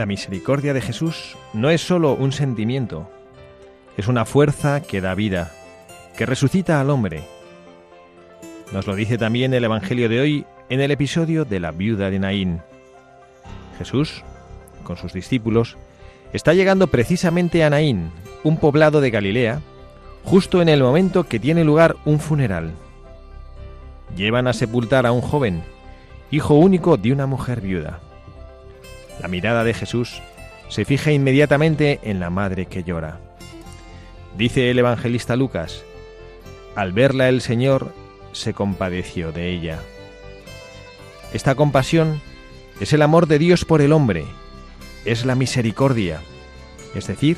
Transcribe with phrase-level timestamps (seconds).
[0.00, 3.10] La misericordia de Jesús no es sólo un sentimiento,
[3.98, 5.52] es una fuerza que da vida,
[6.16, 7.22] que resucita al hombre.
[8.72, 12.18] Nos lo dice también el Evangelio de hoy en el episodio de la viuda de
[12.18, 12.62] Naín.
[13.76, 14.24] Jesús,
[14.84, 15.76] con sus discípulos,
[16.32, 18.10] está llegando precisamente a Naín,
[18.42, 19.60] un poblado de Galilea,
[20.24, 22.70] justo en el momento que tiene lugar un funeral.
[24.16, 25.62] Llevan a sepultar a un joven,
[26.30, 28.00] hijo único de una mujer viuda.
[29.20, 30.22] La mirada de Jesús
[30.68, 33.18] se fija inmediatamente en la madre que llora.
[34.36, 35.84] Dice el evangelista Lucas,
[36.74, 37.92] al verla el Señor
[38.32, 39.80] se compadeció de ella.
[41.34, 42.20] Esta compasión
[42.80, 44.24] es el amor de Dios por el hombre,
[45.04, 46.22] es la misericordia,
[46.94, 47.36] es decir,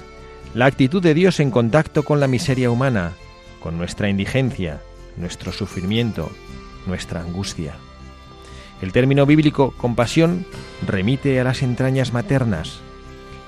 [0.54, 3.12] la actitud de Dios en contacto con la miseria humana,
[3.60, 4.80] con nuestra indigencia,
[5.16, 6.30] nuestro sufrimiento,
[6.86, 7.74] nuestra angustia.
[8.82, 10.44] El término bíblico compasión
[10.86, 12.80] remite a las entrañas maternas.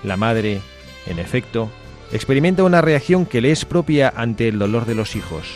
[0.05, 0.61] La madre,
[1.07, 1.71] en efecto,
[2.13, 5.49] experimenta una reacción que le es propia ante el dolor de los hijos.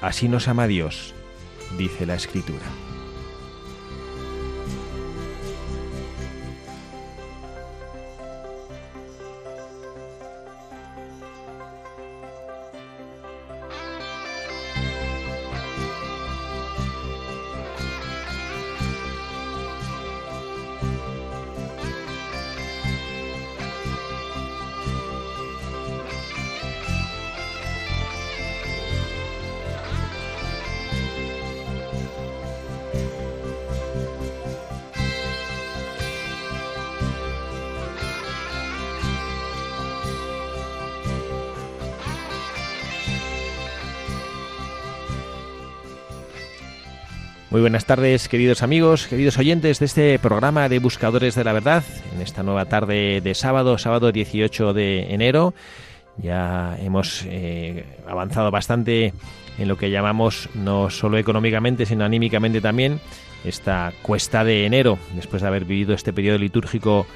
[0.00, 1.14] Así nos ama Dios,
[1.78, 2.81] dice la Escritura.
[47.52, 51.84] Muy buenas tardes, queridos amigos, queridos oyentes de este programa de Buscadores de la Verdad,
[52.14, 55.52] en esta nueva tarde de sábado, sábado 18 de enero.
[56.16, 59.12] Ya hemos eh, avanzado bastante
[59.58, 63.00] en lo que llamamos, no solo económicamente, sino anímicamente también,
[63.44, 67.06] esta cuesta de enero, después de haber vivido este periodo litúrgico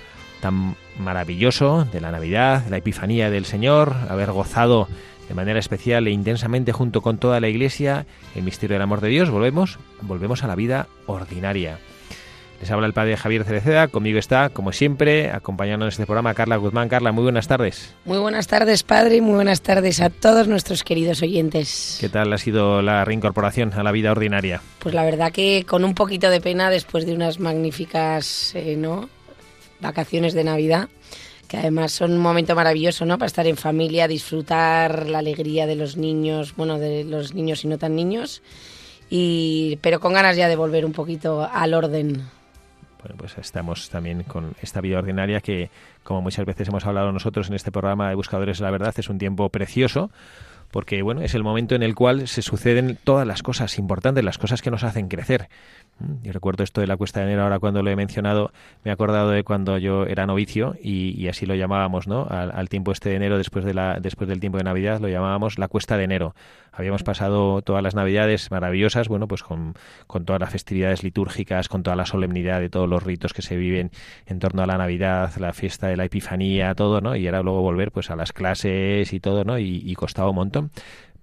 [0.42, 4.86] tan maravilloso de la Navidad, la Epifanía del Señor, haber gozado
[5.28, 9.08] de manera especial e intensamente junto con toda la Iglesia el misterio del amor de
[9.08, 11.78] Dios, volvemos, volvemos a la vida ordinaria.
[12.60, 16.56] Les habla el padre Javier Cereceda, conmigo está, como siempre, acompañándonos en este programa Carla
[16.56, 16.88] Guzmán.
[16.88, 17.94] Carla, muy buenas tardes.
[18.06, 21.98] Muy buenas tardes, padre, y muy buenas tardes a todos nuestros queridos oyentes.
[22.00, 24.62] ¿Qué tal ha sido la reincorporación a la vida ordinaria?
[24.78, 29.10] Pues la verdad que con un poquito de pena después de unas magníficas eh, ¿no?
[29.80, 30.88] vacaciones de Navidad
[31.48, 33.18] que además son un momento maravilloso, ¿no?
[33.18, 37.68] Para estar en familia, disfrutar la alegría de los niños, bueno, de los niños y
[37.68, 38.42] no tan niños,
[39.10, 42.22] y, pero con ganas ya de volver un poquito al orden.
[43.00, 45.70] Bueno, pues estamos también con esta vida ordinaria que,
[46.02, 49.08] como muchas veces hemos hablado nosotros en este programa de Buscadores de la Verdad, es
[49.08, 50.10] un tiempo precioso
[50.70, 54.38] porque bueno, es el momento en el cual se suceden todas las cosas importantes, las
[54.38, 55.48] cosas que nos hacen crecer.
[56.22, 58.52] Yo recuerdo esto de la cuesta de enero, ahora cuando lo he mencionado,
[58.84, 62.26] me he acordado de cuando yo era novicio y, así lo llamábamos, ¿no?
[62.28, 65.58] Al, tiempo este de enero, después, de la, después del tiempo de Navidad, lo llamábamos
[65.58, 66.34] la cuesta de enero.
[66.70, 69.72] Habíamos pasado todas las Navidades maravillosas, bueno, pues con,
[70.06, 73.56] con todas las festividades litúrgicas, con toda la solemnidad de todos los ritos que se
[73.56, 73.90] viven
[74.26, 77.16] en torno a la Navidad, la fiesta de la Epifanía, todo, ¿no?
[77.16, 79.58] Y era luego volver pues a las clases y todo, ¿no?
[79.58, 80.70] y costaba un montón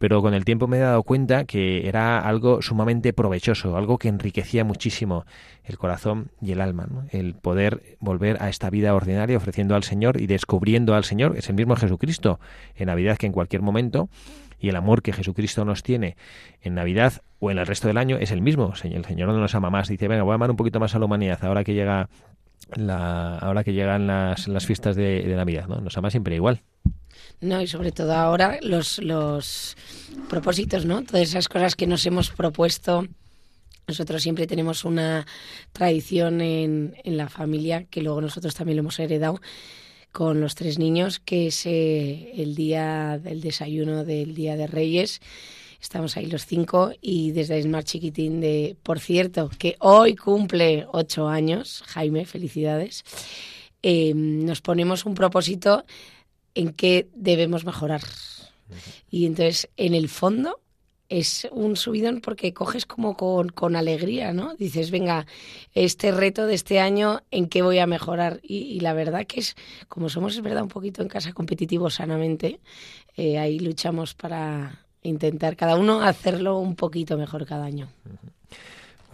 [0.03, 4.09] pero con el tiempo me he dado cuenta que era algo sumamente provechoso, algo que
[4.09, 5.25] enriquecía muchísimo
[5.63, 10.19] el corazón y el alma, el poder volver a esta vida ordinaria ofreciendo al Señor
[10.19, 12.41] y descubriendo al Señor, es el mismo Jesucristo
[12.75, 14.09] en Navidad que en cualquier momento,
[14.59, 16.17] y el amor que Jesucristo nos tiene
[16.61, 18.73] en Navidad o en el resto del año es el mismo.
[18.83, 21.00] El Señor no nos ama más, dice, venga, voy a amar un poquito más a
[21.00, 22.09] la humanidad ahora que llega
[22.75, 25.79] la, ahora que llegan las, las fiestas de, de Navidad, ¿no?
[25.79, 26.61] Nos ama siempre igual.
[27.43, 29.75] No, y sobre todo ahora los, los
[30.29, 31.03] propósitos, ¿no?
[31.03, 33.05] Todas esas cosas que nos hemos propuesto.
[33.85, 35.27] Nosotros siempre tenemos una
[35.73, 39.41] tradición en, en la familia, que luego nosotros también lo hemos heredado
[40.13, 45.19] con los tres niños, que es eh, el día del desayuno del Día de Reyes.
[45.81, 51.27] Estamos ahí los cinco y desde más chiquitín de, por cierto, que hoy cumple ocho
[51.27, 53.03] años, Jaime, felicidades,
[53.81, 55.83] eh, nos ponemos un propósito
[56.55, 58.01] en qué debemos mejorar.
[59.09, 60.59] Y entonces, en el fondo,
[61.09, 64.55] es un subidón porque coges como con, alegría, ¿no?
[64.55, 65.27] Dices, venga,
[65.73, 68.39] este reto de este año, ¿en qué voy a mejorar?
[68.41, 69.55] Y, la verdad que es,
[69.88, 72.59] como somos, es verdad, un poquito en casa competitivos sanamente,
[73.15, 77.89] eh, ahí luchamos para intentar cada uno hacerlo un poquito mejor cada año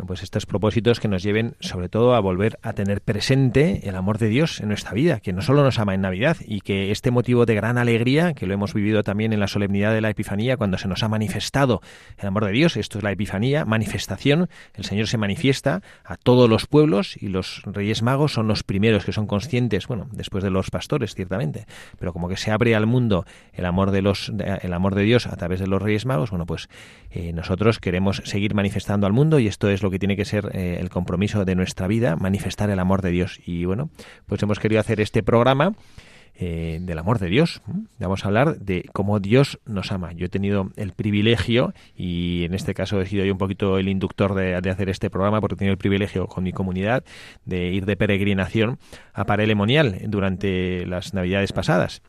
[0.07, 4.17] pues estos propósitos que nos lleven sobre todo a volver a tener presente el amor
[4.17, 7.11] de Dios en nuestra vida, que no solo nos ama en Navidad y que este
[7.11, 10.57] motivo de gran alegría, que lo hemos vivido también en la solemnidad de la Epifanía,
[10.57, 11.81] cuando se nos ha manifestado
[12.17, 16.49] el amor de Dios, esto es la Epifanía, manifestación, el Señor se manifiesta a todos
[16.49, 20.49] los pueblos y los Reyes Magos son los primeros que son conscientes, bueno, después de
[20.49, 21.65] los pastores ciertamente,
[21.99, 24.31] pero como que se abre al mundo el amor de los
[24.61, 26.69] el amor de Dios a través de los Reyes Magos, bueno, pues
[27.11, 30.49] eh, nosotros queremos seguir manifestando al mundo y esto es lo que tiene que ser
[30.53, 33.39] eh, el compromiso de nuestra vida, manifestar el amor de Dios.
[33.45, 33.89] Y bueno,
[34.25, 35.73] pues hemos querido hacer este programa.
[36.41, 37.61] Eh, del amor de Dios.
[37.99, 40.13] Vamos a hablar de cómo Dios nos ama.
[40.13, 43.89] Yo he tenido el privilegio, y en este caso he sido yo un poquito el
[43.89, 47.03] inductor de, hacer este programa, porque he tenido el privilegio con mi comunidad
[47.43, 48.79] de ir de peregrinación
[49.13, 52.01] a Parelemonial durante las Navidades pasadas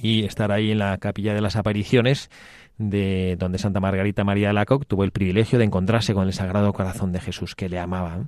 [0.00, 2.30] y estar ahí en la capilla de las apariciones
[2.78, 6.32] de donde Santa Margarita María de la Coque tuvo el privilegio de encontrarse con el
[6.32, 8.24] Sagrado Corazón de Jesús que le amaba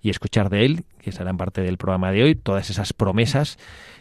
[0.00, 3.58] y escuchar de él, que será parte del programa de hoy, todas esas promesas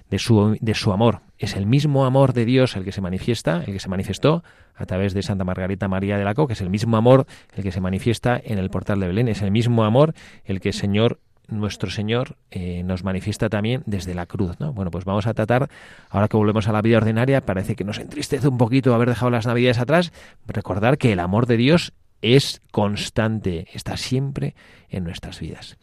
[0.09, 1.21] de su, de su amor.
[1.37, 4.43] Es el mismo amor de Dios el que se manifiesta, el que se manifestó
[4.75, 7.71] a través de Santa Margarita María de la Coque, es el mismo amor el que
[7.71, 10.13] se manifiesta en el portal de Belén, es el mismo amor
[10.45, 11.19] el que el Señor
[11.51, 14.59] nuestro Señor eh, nos manifiesta también desde la cruz.
[14.59, 14.73] ¿no?
[14.73, 15.69] Bueno, pues vamos a tratar,
[16.09, 19.29] ahora que volvemos a la vida ordinaria, parece que nos entristece un poquito haber dejado
[19.29, 20.11] las Navidades atrás,
[20.47, 24.55] recordar que el amor de Dios es constante, está siempre
[24.89, 25.77] en nuestras vidas.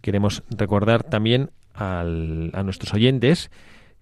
[0.00, 3.50] Queremos recordar también a nuestros oyentes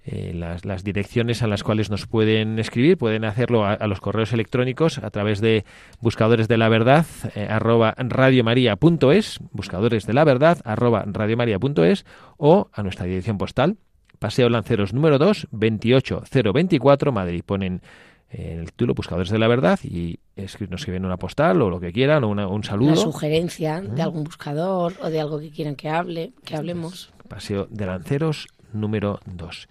[0.04, 4.98] eh, las, direcciones a las cuales nos pueden escribir, pueden hacerlo a, los correos electrónicos
[4.98, 5.64] a través de
[6.00, 7.04] buscadores de la verdad
[7.34, 12.06] eh, arroba radiomaria.es, buscadores de la verdad arroba radiomaria.es
[12.38, 13.76] o a nuestra dirección postal,
[14.18, 17.42] Paseo Lanceros número 2, 28024 Madrid.
[17.44, 17.82] Ponen
[18.30, 21.92] eh, el título Buscadores de la Verdad y nos escriben una postal o lo que
[21.92, 22.92] quieran o un saludo.
[22.92, 27.12] Una sugerencia de algún buscador o de algo que quieran que hable, que hablemos.
[27.28, 29.68] Paseo de Lanceros número 2.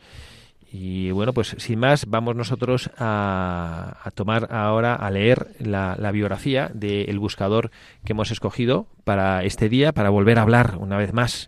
[0.71, 7.17] Y bueno, pues sin más, vamos nosotros a, tomar ahora, a leer la, biografía del
[7.17, 7.71] buscador
[8.05, 11.47] que hemos escogido para este día, para volver a hablar una vez más.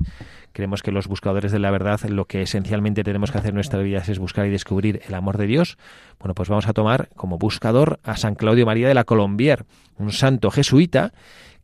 [0.54, 3.84] Creemos que los buscadores de la verdad lo que esencialmente tenemos que hacer en nuestras
[3.84, 5.78] vidas es buscar y descubrir el amor de Dios.
[6.20, 9.66] Bueno, pues vamos a tomar como buscador a San Claudio María de la Colombier,
[9.98, 11.14] un santo jesuita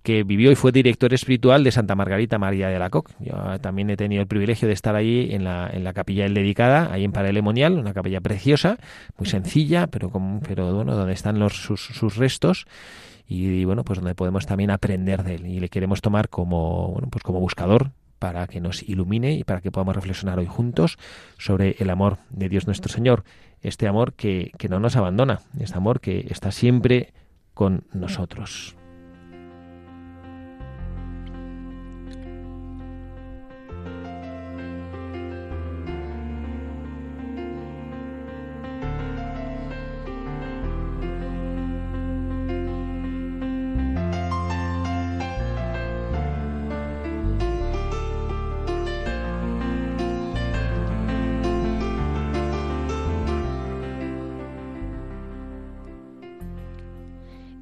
[0.07, 3.11] que vivió y fue director espiritual de Santa Margarita María de la Coque.
[3.19, 6.93] Yo también he tenido el privilegio de estar ahí en la, en la capilla dedicada,
[6.93, 8.77] ahí en Paralemonial, una capilla preciosa,
[9.17, 12.67] muy sencilla, pero, con, pero bueno, donde están los, sus, restos
[13.27, 17.09] y, bueno, pues donde podemos también aprender de él y le queremos tomar como, bueno,
[17.09, 20.97] pues como buscador para que nos ilumine y para que podamos reflexionar hoy juntos
[21.37, 23.25] sobre el amor de Dios nuestro Señor,
[23.61, 27.11] este amor que, que no nos abandona, este amor que está siempre
[27.53, 28.76] con nosotros.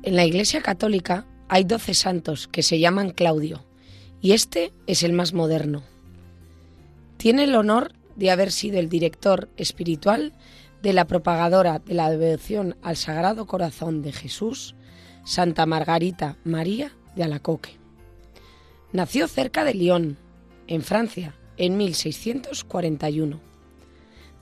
[0.06, 3.66] En la Iglesia Católica hay doce santos que se llaman Claudio
[4.22, 5.82] y este es el más moderno.
[7.18, 10.34] Tiene el honor de haber sido el director espiritual
[10.84, 14.76] de la propagadora de la devoción al Sagrado Corazón de Jesús,
[15.26, 17.80] Santa Margarita María de Alacoque.
[18.94, 20.18] Nació cerca de Lyon,
[20.68, 23.40] en Francia, en 1641.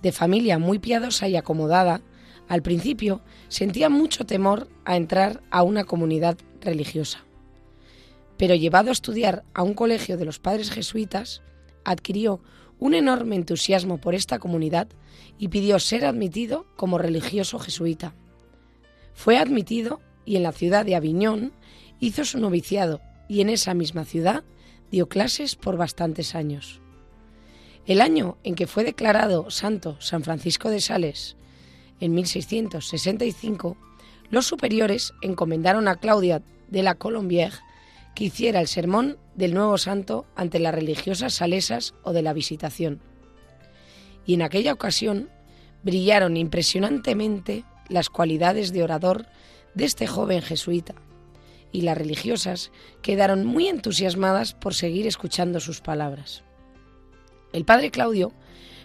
[0.02, 2.02] De familia muy piadosa y acomodada,
[2.48, 7.24] al principio sentía mucho temor a entrar a una comunidad religiosa,
[8.38, 11.42] pero llevado a estudiar a un colegio de los padres jesuitas,
[11.84, 12.42] adquirió
[12.80, 14.88] un enorme entusiasmo por esta comunidad
[15.38, 18.14] y pidió ser admitido como religioso jesuita.
[19.14, 21.54] Fue admitido y en la ciudad de Aviñón
[22.00, 24.44] hizo su noviciado y en esa misma ciudad
[24.92, 26.82] dio clases por bastantes años.
[27.86, 31.36] El año en que fue declarado santo San Francisco de Sales,
[32.04, 33.78] en 1665,
[34.30, 37.62] los superiores encomendaron a Claudia de la Colombière
[38.14, 43.00] que hiciera el sermón del nuevo santo ante las religiosas salesas o de la visitación.
[44.26, 45.30] Y en aquella ocasión
[45.82, 49.26] brillaron impresionantemente las cualidades de orador
[49.74, 50.96] de este joven jesuita,
[51.72, 56.44] y las religiosas quedaron muy entusiasmadas por seguir escuchando sus palabras.
[57.54, 58.34] El padre Claudio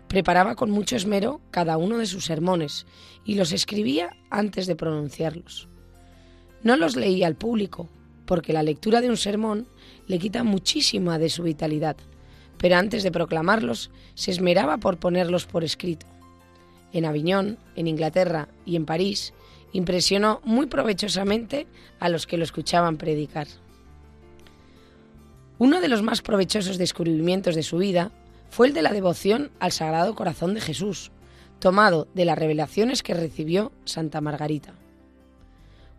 [0.08, 2.86] preparaba con mucho esmero cada uno de sus sermones
[3.24, 5.68] y los escribía antes de pronunciarlos.
[6.62, 7.88] No los leía al público,
[8.26, 9.68] porque la lectura de un sermón
[10.06, 11.96] le quita muchísima de su vitalidad,
[12.58, 16.06] pero antes de proclamarlos se esmeraba por ponerlos por escrito.
[16.92, 19.34] En Aviñón, en Inglaterra y en París
[19.72, 21.66] impresionó muy provechosamente
[22.00, 23.46] a los que lo escuchaban predicar.
[25.58, 28.10] Uno de los más provechosos descubrimientos de su vida
[28.50, 31.12] fue el de la devoción al Sagrado Corazón de Jesús,
[31.58, 34.74] tomado de las revelaciones que recibió Santa Margarita.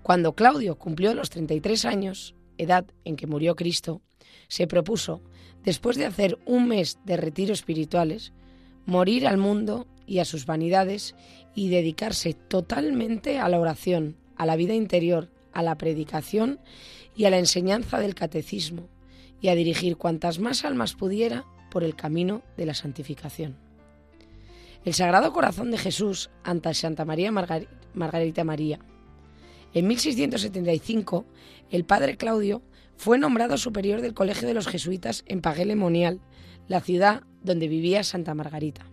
[0.03, 4.01] Cuando Claudio cumplió los 33 años, edad en que murió Cristo,
[4.47, 5.21] se propuso,
[5.63, 8.33] después de hacer un mes de retiros espirituales,
[8.85, 11.15] morir al mundo y a sus vanidades
[11.53, 16.59] y dedicarse totalmente a la oración, a la vida interior, a la predicación
[17.15, 18.87] y a la enseñanza del catecismo,
[19.41, 23.57] y a dirigir cuantas más almas pudiera por el camino de la santificación.
[24.85, 28.79] El Sagrado Corazón de Jesús ante Santa María Margarita María
[29.73, 31.25] en 1675,
[31.69, 32.63] el padre Claudio
[32.97, 36.21] fue nombrado superior del Colegio de los Jesuitas en Pagué-le-Monial,
[36.67, 38.85] la ciudad donde vivía Santa Margarita.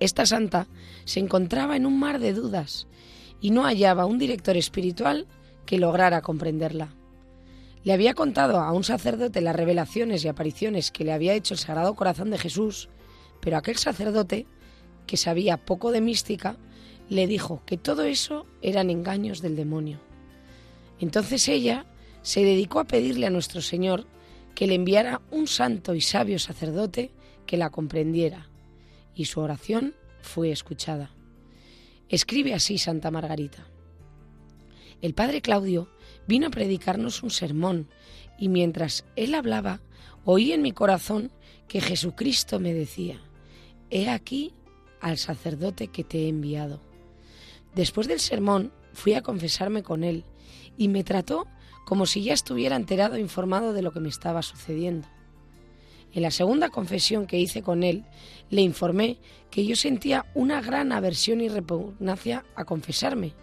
[0.00, 0.66] Esta santa
[1.04, 2.86] se encontraba en un mar de dudas
[3.40, 5.26] y no hallaba un director espiritual
[5.64, 6.94] que lograra comprenderla.
[7.84, 11.60] Le había contado a un sacerdote las revelaciones y apariciones que le había hecho el
[11.60, 12.88] Sagrado Corazón de Jesús,
[13.40, 14.46] pero aquel sacerdote,
[15.06, 16.56] que sabía poco de mística,
[17.10, 20.00] le dijo que todo eso eran engaños del demonio.
[20.98, 21.84] Entonces ella
[22.22, 24.06] se dedicó a pedirle a nuestro Señor
[24.54, 27.10] que le enviara un santo y sabio sacerdote
[27.46, 28.48] que la comprendiera,
[29.14, 31.10] y su oración fue escuchada.
[32.08, 33.66] Escribe así Santa Margarita.
[35.02, 35.90] El padre Claudio
[36.26, 37.88] vino a predicarnos un sermón,
[38.38, 39.80] y mientras él hablaba,
[40.24, 41.32] oí en mi corazón
[41.68, 43.20] que Jesucristo me decía,
[43.90, 44.52] He aquí
[45.00, 46.80] al sacerdote que te he enviado.
[47.74, 50.24] Después del sermón fui a confesarme con él
[50.76, 51.46] y me trató
[51.84, 55.06] como si ya estuviera enterado e informado de lo que me estaba sucediendo.
[56.12, 58.04] En la segunda confesión que hice con él,
[58.48, 59.18] le informé
[59.50, 63.34] que yo sentía una gran aversión y repugnancia a confesarme,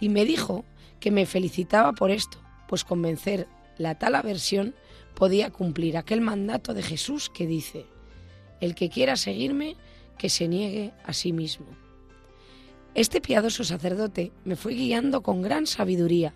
[0.00, 0.64] y me dijo
[1.04, 3.46] que me felicitaba por esto, pues convencer
[3.76, 4.74] la tal aversión
[5.14, 7.84] podía cumplir aquel mandato de Jesús que dice,
[8.62, 9.76] el que quiera seguirme,
[10.16, 11.66] que se niegue a sí mismo.
[12.94, 16.34] Este piadoso sacerdote me fue guiando con gran sabiduría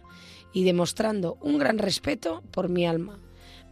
[0.53, 3.19] y demostrando un gran respeto por mi alma.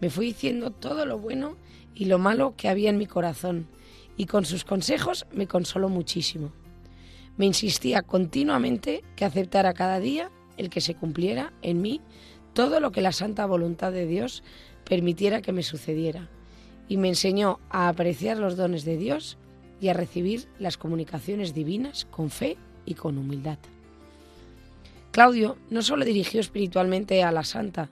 [0.00, 1.58] Me fue diciendo todo lo bueno
[1.94, 3.68] y lo malo que había en mi corazón,
[4.16, 6.52] y con sus consejos me consoló muchísimo.
[7.36, 12.00] Me insistía continuamente que aceptara cada día el que se cumpliera en mí
[12.52, 14.42] todo lo que la santa voluntad de Dios
[14.84, 16.28] permitiera que me sucediera,
[16.88, 19.36] y me enseñó a apreciar los dones de Dios
[19.80, 23.58] y a recibir las comunicaciones divinas con fe y con humildad.
[25.10, 27.90] Claudio no solo dirigió espiritualmente a la santa,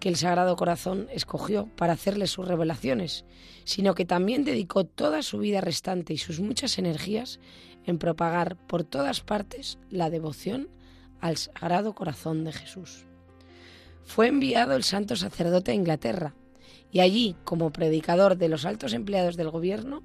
[0.00, 3.24] que el Sagrado Corazón escogió para hacerle sus revelaciones,
[3.64, 7.38] sino que también dedicó toda su vida restante y sus muchas energías
[7.86, 10.68] en propagar por todas partes la devoción
[11.20, 13.04] al Sagrado Corazón de Jesús.
[14.04, 16.34] Fue enviado el santo sacerdote a Inglaterra
[16.90, 20.02] y allí, como predicador de los altos empleados del gobierno,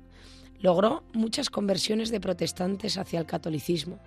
[0.60, 4.00] logró muchas conversiones de protestantes hacia el catolicismo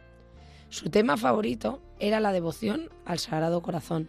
[0.70, 4.08] su tema favorito era la devoción al Sagrado Corazón,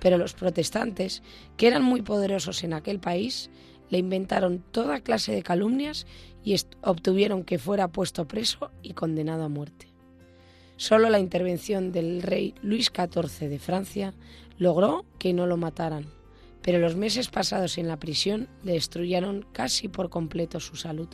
[0.00, 1.22] pero los protestantes,
[1.56, 3.50] que eran muy poderosos en aquel país,
[3.88, 6.06] le inventaron toda clase de calumnias
[6.44, 9.88] y obtuvieron que fuera puesto preso y condenado a muerte.
[10.78, 14.14] Solo la intervención del rey Luis XIV de Francia
[14.58, 16.06] logró que no lo mataran,
[16.62, 21.08] pero los meses pasados en la prisión le destruyeron casi por completo su salud.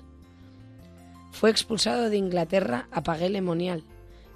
[1.33, 3.83] Fue expulsado de Inglaterra a Pagué-le-Monial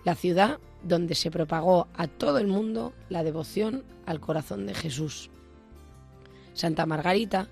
[0.03, 5.29] la ciudad donde se propagó a todo el mundo la devoción al corazón de Jesús.
[6.55, 7.49] Santa Margarita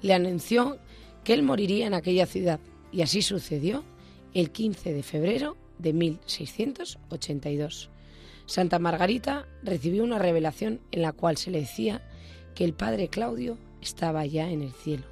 [0.00, 0.78] le anunció
[1.24, 2.58] que él moriría en aquella ciudad
[2.90, 3.84] Y así sucedió
[4.32, 7.90] el 15 de febrero de 1682.
[8.46, 12.00] Santa Margarita recibió una revelación en la cual se le decía
[12.54, 15.04] que el padre Claudio estaba ya en el cielo.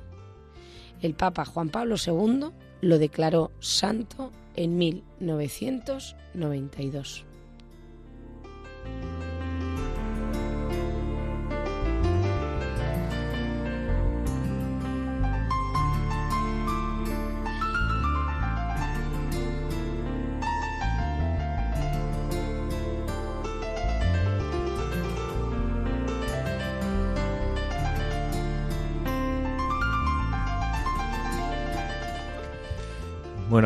[1.02, 2.46] El Papa Juan Pablo II
[2.80, 7.26] lo declaró santo en 1992.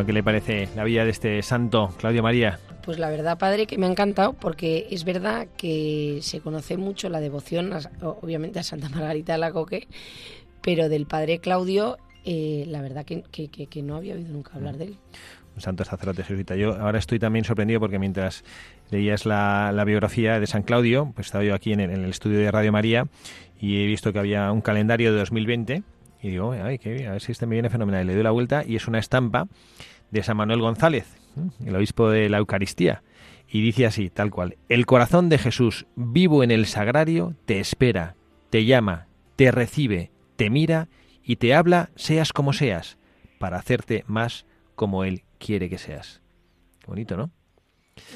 [0.01, 2.59] Bueno, ¿qué le parece la vida de este santo, Claudio María?
[2.83, 7.11] Pues la verdad, padre, que me ha encantado porque es verdad que se conoce mucho
[7.11, 9.89] la devoción, obviamente a Santa Margarita de la Coque,
[10.63, 14.97] pero del padre Claudio, eh, la verdad que, no había oído nunca hablar de él
[15.55, 16.57] un santo sacerdote jesuita.
[16.57, 18.43] Yo ahora estoy también sorprendido porque mientras
[18.91, 22.39] leías la, biografía de San Claudio, pues estaba yo aquí en el, en el, estudio
[22.39, 23.07] de Radio María
[23.61, 25.83] y he visto que había un calendario de 2020
[26.23, 28.05] y digo, ay, qué bien, a ver si este me viene fenomenal.
[28.05, 29.49] Y le doy la vuelta y es una estampa
[30.11, 31.07] de San Manuel González,
[31.65, 33.03] el obispo de la Eucaristía.
[33.49, 38.15] Y dice así, tal cual, el corazón de Jesús vivo en el sagrario te espera,
[38.51, 40.89] te llama, te recibe, te mira
[41.25, 42.99] y te habla seas como seas,
[43.39, 46.23] para hacerte más como Él quiere que seas.
[46.87, 47.31] bonito, ¿no?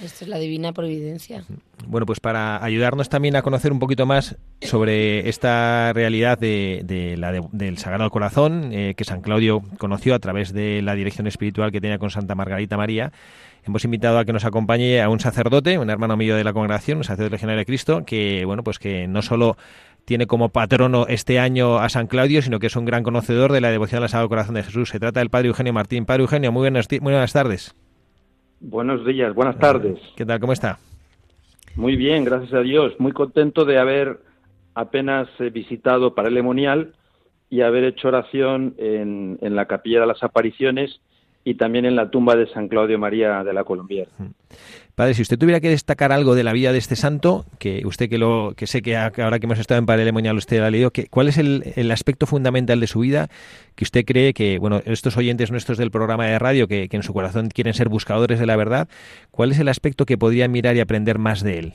[0.02, 1.44] Esto es la divina providencia.
[1.86, 7.32] Bueno, pues para ayudarnos también a conocer un poquito más sobre esta realidad de, la
[7.32, 11.80] del Sagrado Corazón eh, que San Claudio conoció a través de la dirección espiritual que
[11.80, 13.12] tenía con Santa Margarita María,
[13.66, 16.98] hemos invitado a que nos acompañe a un sacerdote, un hermano mío de la congregación,
[16.98, 19.56] un sacerdote legionario de Cristo, que bueno, pues que no solo
[20.04, 23.60] tiene como patrono este año a San Claudio, sino que es un gran conocedor de
[23.60, 24.90] la devoción al Sagrado Corazón de Jesús.
[24.90, 26.04] Se trata del Padre Eugenio Martín.
[26.04, 27.74] Padre Eugenio, muy buenas, muy buenas tardes.
[28.60, 29.98] Buenos días, buenas tardes.
[30.16, 30.40] ¿Qué tal?
[30.40, 30.78] ¿Cómo está?
[31.76, 32.94] Muy bien, gracias a Dios.
[32.98, 34.20] Muy contento de haber
[34.74, 36.94] apenas eh, visitado para el Lemonial
[37.50, 41.00] y haber hecho oración en, en la Capilla de las Apariciones
[41.44, 44.08] y también en la tumba de San Claudio María de la Colombier.
[44.94, 48.08] Padre, si usted tuviera que destacar algo de la vida de este santo, que usted
[48.08, 51.08] que lo que sé que ahora que hemos estado en Parelemonial usted ha leído, que,
[51.08, 53.28] ¿cuál es el, aspecto fundamental de su vida
[53.74, 57.02] que usted cree que, bueno, estos oyentes nuestros del programa de radio que, que en
[57.02, 58.88] su corazón quieren ser buscadores de la verdad,
[59.30, 61.72] cuál es el aspecto que podrían mirar y aprender más de él?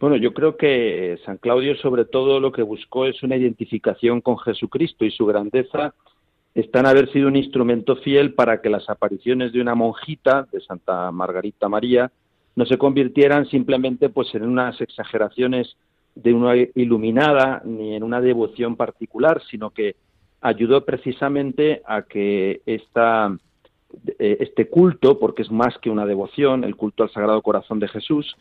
[0.00, 4.36] Bueno, yo creo que San Claudio sobre todo lo que buscó es una identificación con
[4.38, 5.94] Jesucristo y su grandeza
[6.54, 10.60] está en haber sido un instrumento fiel para que las apariciones de una monjita, de
[10.60, 12.10] Santa Margarita María,
[12.54, 15.76] no se convirtieran simplemente pues en unas exageraciones
[16.14, 19.96] de una iluminada ni en una devoción particular, sino que
[20.42, 23.34] ayudó precisamente a que esta,
[24.18, 27.88] eh, este culto, porque es más que una devoción, el culto al Sagrado Corazón de
[27.88, 28.36] Jesús,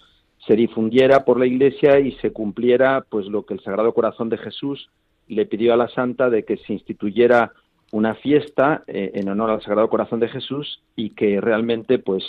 [0.45, 4.37] se difundiera por la Iglesia y se cumpliera pues lo que el Sagrado Corazón de
[4.37, 4.89] Jesús
[5.27, 7.53] le pidió a la Santa de que se instituyera
[7.91, 12.23] una fiesta eh, en honor al Sagrado Corazón de Jesús y que realmente pues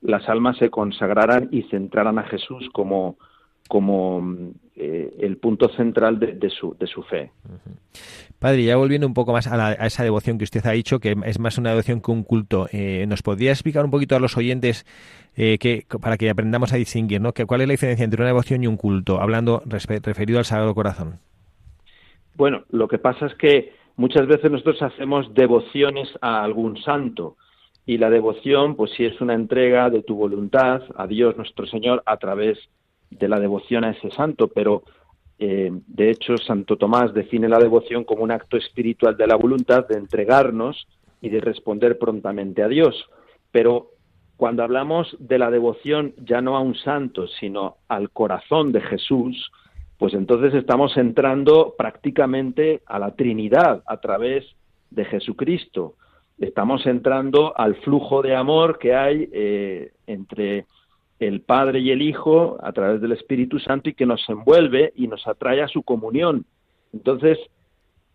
[0.00, 3.16] las almas se consagraran y centraran a Jesús como,
[3.68, 7.32] como eh, el punto central de, su, de su fe.
[8.38, 11.40] Padre, ya volviendo un poco más a, esa devoción que usted ha dicho, que es
[11.40, 14.86] más una devoción que un culto, eh, ¿nos podría explicar un poquito a los oyentes
[15.34, 17.32] que, para que aprendamos a distinguir, ¿no?
[17.32, 20.74] Que, ¿Cuál es la diferencia entre una devoción y un culto, hablando referido al Sagrado
[20.74, 21.20] Corazón?
[22.34, 27.36] Bueno, lo que pasa es que Muchas veces nosotros hacemos devociones a algún santo
[27.84, 32.04] y la devoción, pues sí es una entrega de tu voluntad a Dios nuestro Señor
[32.06, 32.60] a través
[33.10, 34.84] de la devoción a ese santo, pero
[35.40, 39.88] eh, de hecho Santo Tomás define la devoción como un acto espiritual de la voluntad
[39.88, 40.86] de entregarnos
[41.20, 43.10] y de responder prontamente a Dios.
[43.50, 43.90] Pero
[44.36, 49.50] cuando hablamos de la devoción ya no a un santo, sino al corazón de Jesús,
[49.98, 54.44] pues entonces estamos entrando prácticamente a la Trinidad a través
[54.90, 55.94] de Jesucristo.
[56.38, 60.66] Estamos entrando al flujo de amor que hay eh, entre
[61.18, 65.08] el Padre y el Hijo a través del Espíritu Santo y que nos envuelve y
[65.08, 66.44] nos atrae a su comunión.
[66.92, 67.36] Entonces,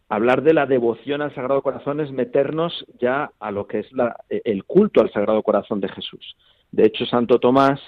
[0.08, 3.88] hablar de la devoción al Sagrado Corazón es meternos ya a lo que es
[4.30, 6.38] el culto al Sagrado Corazón de Jesús.
[6.72, 7.82] De hecho, Santo Tomás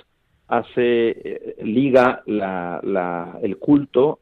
[0.47, 2.23] hace eh, liga
[3.41, 4.19] el culto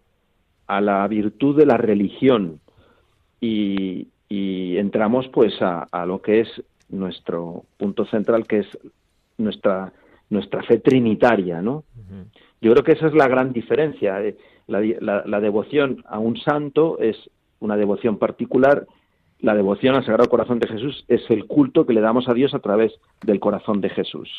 [0.67, 2.59] a la virtud de la religión.
[3.39, 4.07] Y,
[4.75, 6.49] entramos pues a, lo que es
[6.89, 8.67] nuestro punto central que es
[9.37, 9.93] nuestra
[10.31, 11.83] nuestra fe trinitaria no
[12.59, 14.35] yo creo que esa es la gran diferencia eh,
[14.67, 17.17] la, devoción a un santo es
[17.59, 18.87] una devoción particular.
[19.39, 22.53] La devoción al Sagrado Corazón de Jesús es el culto que le damos a Dios
[22.53, 24.29] a través del corazón de Jesús.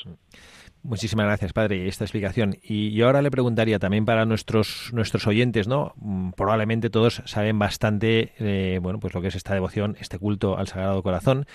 [0.84, 2.58] Muchísimas gracias, padre, esta explicación.
[2.62, 5.94] Y yo ahora le preguntaría también para nuestros nuestros oyentes, ¿no?
[5.96, 10.58] Mm, probablemente todos saben bastante, eh, bueno, pues lo que es esta devoción, este culto
[10.58, 11.46] al Sagrado Corazón.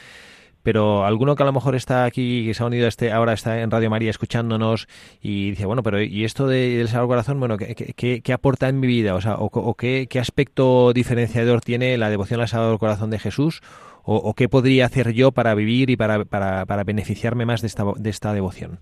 [0.63, 3.33] Pero alguno que a lo mejor está aquí, que se ha unido a este, ahora
[3.33, 4.87] está en Radio María escuchándonos
[5.21, 8.87] y dice, bueno, pero ¿y esto del Sagrado Corazón, bueno, ¿qué, qué, aporta en mi
[8.87, 9.13] vida?
[9.13, 13.61] O sea, o, qué, qué, aspecto diferenciador tiene la devoción al Sagrado Corazón de Jesús?
[14.03, 17.67] O, o qué podría hacer yo para vivir y para, para, para beneficiarme más de
[17.67, 18.79] esta, de esta devoción?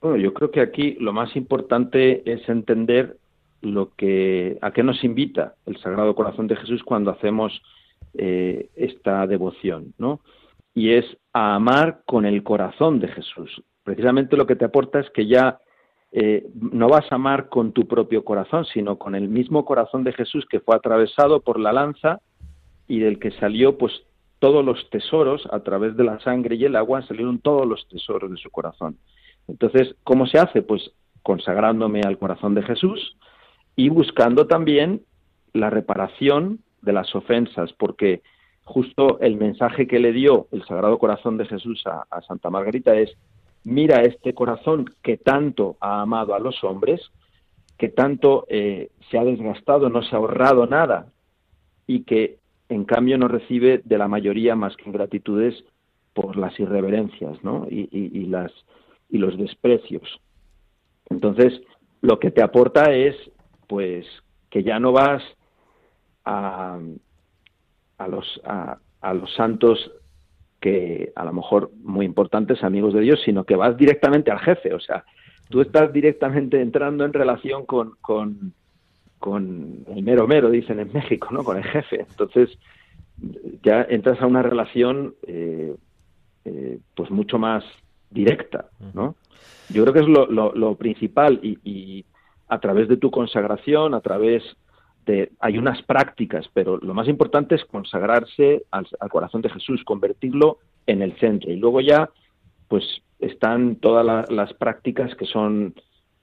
[0.00, 3.16] Bueno, yo creo que aquí lo más importante es entender
[3.62, 7.62] lo que a qué nos invita el Sagrado Corazón de Jesús cuando hacemos
[8.14, 10.20] eh, esta devoción, ¿no?
[10.74, 13.62] Y es a amar con el corazón de Jesús.
[13.82, 15.58] Precisamente lo que te aporta es que ya
[16.12, 20.12] eh, no vas a amar con tu propio corazón, sino con el mismo corazón de
[20.12, 22.20] Jesús que fue atravesado por la lanza
[22.88, 23.92] y del que salió pues
[24.38, 28.30] todos los tesoros a través de la sangre y el agua salieron todos los tesoros
[28.30, 28.96] de su corazón.
[29.48, 30.62] Entonces, ¿cómo se hace?
[30.62, 30.90] Pues
[31.22, 33.16] consagrándome al corazón de Jesús
[33.74, 35.02] y buscando también
[35.52, 38.22] la reparación de las ofensas, porque
[38.64, 43.16] justo el mensaje que le dio el Sagrado Corazón de Jesús a, Santa Margarita es,
[43.64, 47.00] mira este corazón que tanto ha amado a los hombres,
[47.78, 51.06] que tanto eh, se ha desgastado, no se ha ahorrado nada
[51.86, 55.64] y que en cambio no recibe de la mayoría más que ingratitudes
[56.14, 57.66] por las irreverencias ¿no?
[57.68, 58.52] y las
[59.08, 60.20] y los desprecios.
[61.08, 61.60] Entonces,
[62.00, 63.14] lo que te aporta es,
[63.66, 64.06] pues,
[64.50, 65.22] que ya no vas
[66.24, 66.78] a,
[67.98, 69.92] a los, a, a los santos
[70.60, 74.74] que a lo mejor muy importantes, amigos de Dios, sino que vas directamente al jefe.
[74.74, 75.04] O sea,
[75.48, 78.52] tú estás directamente entrando en relación con, con,
[79.18, 81.44] con el mero mero, dicen en México, ¿no?
[81.44, 82.00] Con el jefe.
[82.08, 82.58] Entonces,
[83.62, 85.74] ya entras a una relación eh,
[86.44, 87.64] eh, pues mucho más
[88.10, 89.16] directa, ¿no?
[89.68, 92.04] Yo creo que es lo, lo, principal y,
[92.48, 94.42] a través de tu consagración, a través
[95.04, 95.32] de...
[95.40, 101.02] Hay unas prácticas, pero lo más importante es consagrarse al, corazón de Jesús, convertirlo en
[101.02, 101.50] el centro.
[101.50, 102.10] Y luego ya,
[102.68, 102.84] pues
[103.18, 105.74] están todas las prácticas que son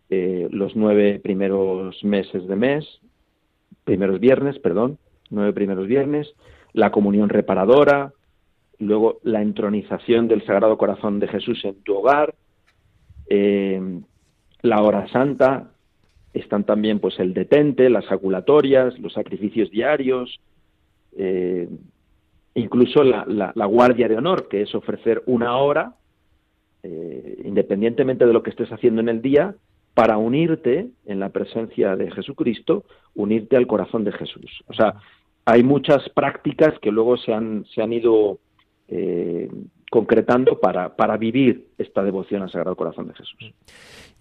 [0.10, 2.86] eh, los nueve primeros meses de mes,
[3.84, 4.98] primeros viernes, perdón,
[5.30, 6.34] nueve primeros viernes,
[6.72, 8.14] la comunión reparadora,
[8.84, 12.36] luego la entronización del Sagrado Corazón de Jesús en tu hogar,
[13.30, 13.82] eh,
[14.62, 15.72] la hora santa,
[16.34, 20.40] están también pues el detente, las aculatorias, los sacrificios diarios,
[21.18, 21.70] eh,
[22.56, 25.96] incluso la, la, guardia de honor, que es ofrecer una hora,
[26.82, 29.56] eh, independientemente de lo que estés haciendo en el día,
[29.94, 34.64] para unirte en la presencia de Jesucristo, unirte al corazón de Jesús.
[34.68, 34.96] O sea,
[35.46, 38.40] hay muchas prácticas que luego se han, se han ido
[38.88, 39.50] eh,
[39.90, 43.54] concretando para, para vivir esta devoción al Sagrado Corazón de Jesús.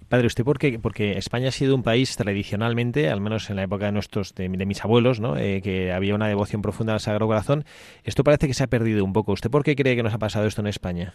[0.09, 0.79] Padre, ¿usted por qué?
[0.79, 4.51] Porque España ha sido un país tradicionalmente, al menos en la época de nuestros, de,
[4.51, 5.39] mis abuelos, ¿no?
[5.39, 7.65] Eh, que había una devoción profunda al Sagrado Corazón.
[8.05, 9.33] Esto parece que se ha perdido un poco.
[9.33, 11.15] ¿Usted por qué cree que nos ha pasado esto en España?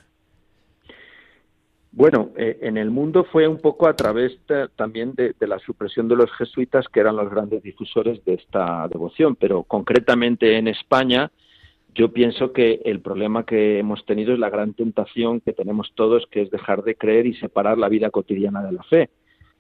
[1.92, 4.40] Bueno, eh, en el mundo fue un poco a través
[4.76, 8.88] también de, de, la supresión de los jesuitas, que eran los grandes difusores de esta
[8.88, 11.32] devoción, pero concretamente en España
[11.98, 16.28] yo pienso que el problema que hemos tenido es la gran tentación que tenemos todos,
[16.28, 19.10] que es dejar de creer y separar la vida cotidiana de la fe.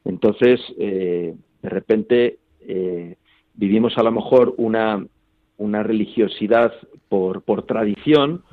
[0.05, 3.15] Entonces, eh, de repente, eh,
[3.55, 5.03] vivimos a lo mejor una,
[5.57, 6.73] una religiosidad
[7.09, 8.43] por, por tradición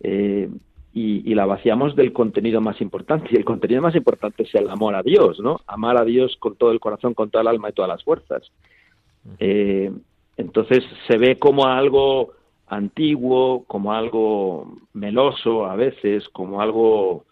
[0.00, 0.50] eh,
[0.92, 3.28] y, y, la vaciamos del contenido más importante.
[3.30, 5.60] Y el contenido más importante es el amor a Dios, ¿no?
[5.68, 8.50] Amar a Dios con todo el corazón, con toda el alma y todas las fuerzas.
[9.38, 12.37] entonces, se ve como algo
[12.68, 17.24] antiguo, como algo meloso a veces, como algo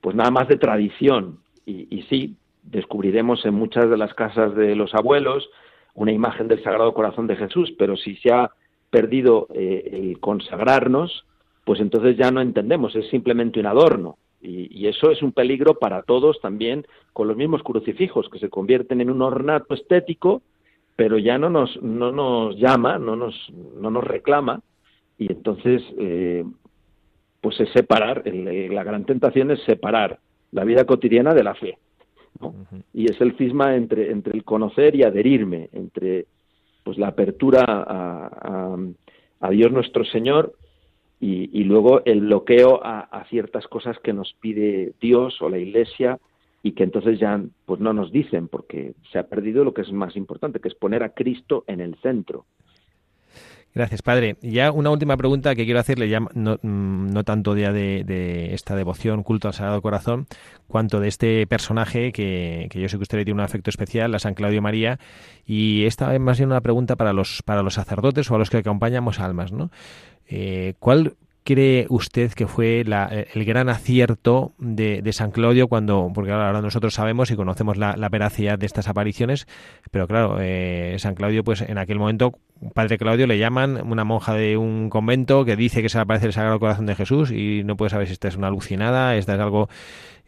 [0.00, 1.38] pues nada más de tradición.
[1.64, 5.48] Y, sí, descubriremos en muchas de las casas de los abuelos
[5.94, 8.50] una imagen del Sagrado Corazón de Jesús, pero si se ha
[8.90, 11.24] perdido eh, el consagrarnos,
[11.64, 14.16] pues entonces ya no entendemos, es simplemente un adorno.
[14.40, 18.48] Y, y, eso es un peligro para todos también con los mismos crucifijos, que se
[18.48, 20.42] convierten en un ornato estético,
[20.96, 23.34] pero ya no nos, no nos llama, no nos,
[23.80, 24.60] no nos reclama,
[25.18, 26.44] y entonces, eh,
[27.40, 30.18] pues es separar, la gran tentación es separar
[30.52, 31.78] la vida cotidiana de la fe.
[32.92, 36.26] Y es el cisma entre, entre el conocer y adherirme, entre
[36.82, 38.76] pues la apertura a,
[39.40, 40.54] a, Dios nuestro Señor
[41.20, 45.58] y, y luego el bloqueo a, a, ciertas cosas que nos pide Dios o la
[45.58, 46.18] Iglesia
[46.62, 49.92] y que entonces ya pues no nos dicen porque se ha perdido lo que es
[49.92, 52.46] más importante, que es poner a Cristo en el centro.
[53.74, 54.36] Gracias, padre.
[54.42, 59.22] Ya una última pregunta que quiero hacerle, ya no, mm, tanto ya de, esta devoción,
[59.22, 60.26] culto al Sagrado Corazón,
[60.68, 64.18] cuanto de este personaje que, yo sé que usted le tiene un afecto especial, a
[64.18, 64.98] San Claudio María,
[65.46, 68.50] y esta es más bien una pregunta para los, para los sacerdotes o a los
[68.50, 69.70] que acompañamos almas, ¿no?
[70.28, 76.32] Eh, ¿Cuál cree usted que fue eh, el gran acierto de, San Claudio cuando, porque
[76.32, 79.46] ahora nosotros sabemos y conocemos la, veracidad de estas apariciones,
[79.90, 82.38] pero claro, eh, San Claudio, pues en aquel momento,
[82.74, 86.32] Padre Claudio le llaman una monja de un convento que dice que se aparece el
[86.32, 89.40] Sagrado Corazón de Jesús y no puede saber si esta es una alucinada, esta es
[89.40, 89.68] algo...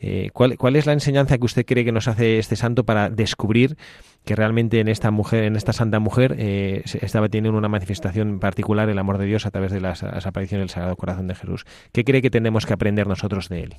[0.06, 3.08] Eh, ¿cuál, ¿Cuál es la enseñanza que usted cree que nos hace este santo para
[3.08, 3.76] descubrir
[4.26, 8.90] que realmente en esta mujer, en esta santa mujer, eh, estaba teniendo una manifestación particular
[8.90, 11.64] el amor de Dios a través de las, apariciones del Sagrado Corazón de Jesús.
[11.90, 13.74] ¿Qué cree que tenemos que aprender nosotros de él?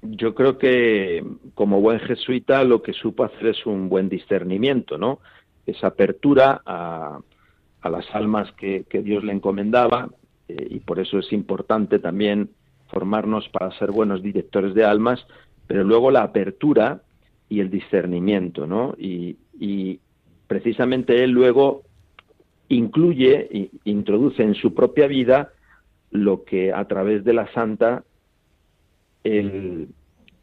[0.00, 5.18] Yo creo que como buen jesuita lo que supo hacer es un buen discernimiento, ¿no?
[5.66, 7.20] Esa apertura a,
[7.84, 10.08] las almas que, Dios le encomendaba
[10.48, 12.48] eh, y por eso es importante también
[12.88, 15.26] formarnos para ser buenos directores de almas,
[15.66, 17.02] pero luego la apertura
[17.48, 18.94] y el discernimiento, ¿no?
[18.98, 19.36] Y,
[20.46, 21.82] precisamente él luego
[22.68, 25.52] incluye e introduce en su propia vida
[26.10, 28.04] lo que a través de la santa
[29.24, 29.88] él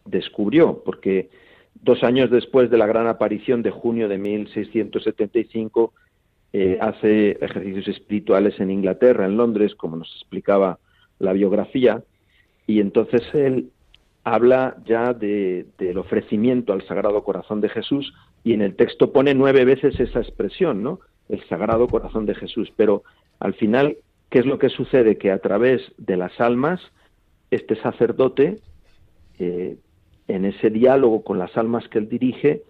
[0.05, 1.29] descubrió, porque
[1.75, 5.93] dos años después de la gran aparición de junio de 1675
[6.53, 10.79] eh, hace ejercicios espirituales en Inglaterra, en Londres, como nos explicaba
[11.19, 12.03] la biografía,
[12.71, 13.69] y entonces él
[14.23, 18.13] habla ya de, del ofrecimiento al Sagrado Corazón de Jesús
[18.45, 21.01] y en el texto pone nueve veces esa expresión, ¿no?
[21.27, 22.71] El Sagrado Corazón de Jesús.
[22.77, 23.03] Pero
[23.39, 23.97] al final,
[24.29, 25.17] ¿qué es lo que sucede?
[25.17, 26.79] Que a través de las almas,
[27.49, 28.59] este sacerdote,
[29.37, 29.77] eh,
[30.29, 32.63] en ese diálogo con las almas que él dirige,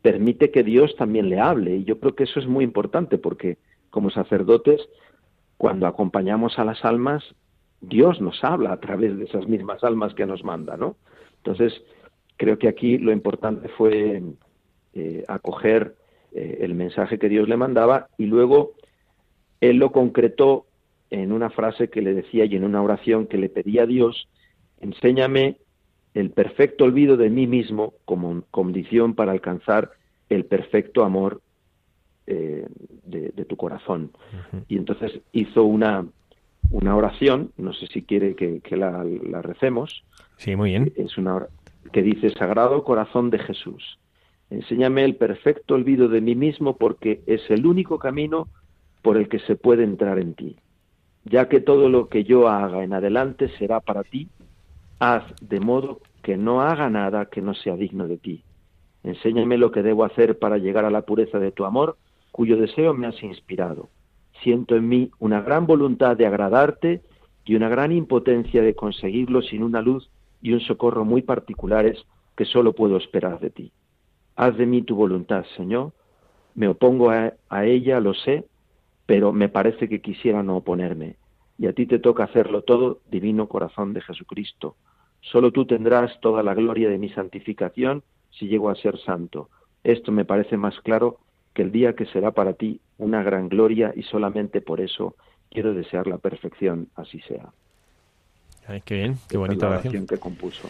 [0.00, 1.76] permite que Dios también le hable.
[1.76, 3.58] Y yo creo que eso es muy importante porque
[3.90, 4.80] como sacerdotes,
[5.58, 7.22] cuando acompañamos a las almas,
[7.82, 10.96] Dios nos habla a través de esas mismas almas que nos manda, ¿no?
[11.38, 11.82] Entonces,
[12.36, 14.22] creo que aquí lo importante fue
[14.94, 15.96] eh, acoger
[16.32, 18.72] eh, el mensaje que Dios le mandaba y luego
[19.60, 20.66] él lo concretó
[21.10, 24.28] en una frase que le decía y en una oración que le pedía a Dios,
[24.80, 25.58] enséñame
[26.14, 29.90] el perfecto olvido de mí mismo como condición para alcanzar
[30.28, 31.42] el perfecto amor
[32.26, 32.66] eh,
[33.04, 34.12] de, tu corazón.
[34.68, 36.06] Y entonces hizo una,
[36.72, 40.04] una oración, no sé si quiere que, la, la, recemos.
[40.38, 40.92] Sí, muy bien.
[40.96, 41.46] Es una
[41.92, 43.98] que dice Sagrado Corazón de Jesús.
[44.50, 48.48] Enséñame el perfecto olvido de mí mismo porque es el único camino
[49.02, 50.56] por el que se puede entrar en ti.
[51.24, 54.28] Ya que todo lo que yo haga en adelante será para ti,
[54.98, 58.44] haz de modo que no haga nada que no sea digno de ti.
[59.04, 61.96] Enséñame lo que debo hacer para llegar a la pureza de tu amor,
[62.30, 63.88] cuyo deseo me has inspirado
[64.42, 67.02] siento en mí una gran voluntad de agradarte
[67.44, 72.04] y una gran impotencia de conseguirlo sin una luz y un socorro muy particulares
[72.36, 73.72] que solo puedo esperar de ti.
[74.36, 75.92] Haz de mí tu voluntad, Señor.
[76.54, 77.32] Me opongo a,
[77.64, 78.44] ella, lo sé,
[79.06, 81.16] pero me parece que quisiera no oponerme.
[81.58, 84.76] Y a ti te toca hacerlo todo, divino corazón de Jesucristo.
[85.20, 89.48] Solo tú tendrás toda la gloria de mi santificación si llego a ser santo.
[89.84, 91.18] Esto me parece más claro
[91.54, 95.16] que el día que será para ti una gran gloria y solamente por eso
[95.50, 97.50] quiero desear la perfección, así sea.
[98.66, 100.06] Ay, qué bien, qué bonita oración.
[100.06, 100.68] que compuso.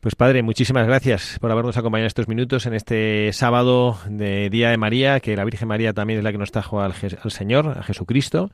[0.00, 4.76] Pues padre, muchísimas gracias por habernos acompañado estos minutos en este sábado de Día de
[4.76, 7.82] María, que la Virgen María también es la que nos trajo al, al, Señor, a
[7.82, 8.50] Jesucristo,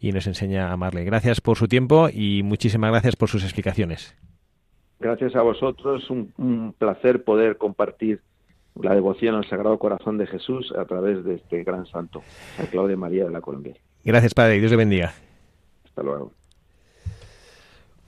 [0.00, 1.04] y nos enseña a amarle.
[1.04, 4.16] Gracias por su tiempo y muchísimas gracias por sus explicaciones.
[4.98, 8.22] Gracias a vosotros, un, un placer poder compartir
[8.80, 12.22] la devoción al Sagrado Corazón de Jesús a través de este gran santo,
[12.56, 13.74] San Claudio María de la Colombia.
[14.04, 15.12] Gracias, Padre, y Dios le bendiga.
[15.84, 16.32] Hasta luego.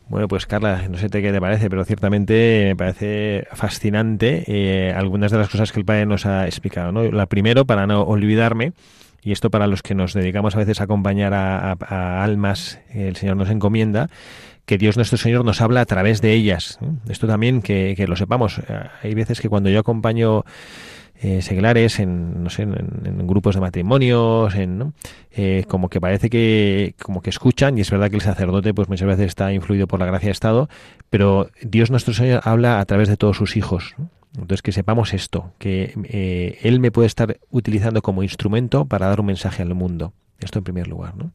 [0.09, 5.31] Bueno, pues Carla, no sé qué te parece, pero ciertamente me parece fascinante eh, algunas
[5.31, 6.92] de las cosas que el Padre nos ha explicado.
[6.92, 7.02] ¿no?
[7.11, 8.72] La primero, para no olvidarme,
[9.22, 13.16] y esto para los que nos dedicamos a veces a acompañar a, a almas, el
[13.16, 14.09] Señor nos encomienda,
[14.68, 16.78] que Dios nuestro Señor nos habla a través de ellas.
[17.09, 18.61] Esto también que, lo sepamos.
[19.02, 20.44] Hay veces que cuando yo acompaño
[21.22, 24.92] eh, seglares en, no sé, en, grupos de matrimonios, en,
[25.33, 28.90] eh, como que parece que como que escuchan y es verdad que el sacerdote pues
[28.90, 30.68] muchas veces está influido por la gracia de Estado,
[31.09, 33.96] pero Dios nuestro Señor habla a través de todos sus hijos.
[34.35, 39.20] Entonces que sepamos esto, que eh, Él me puede estar utilizando como instrumento para dar
[39.20, 40.12] un mensaje al mundo.
[40.38, 41.33] Esto en primer lugar, ¿no?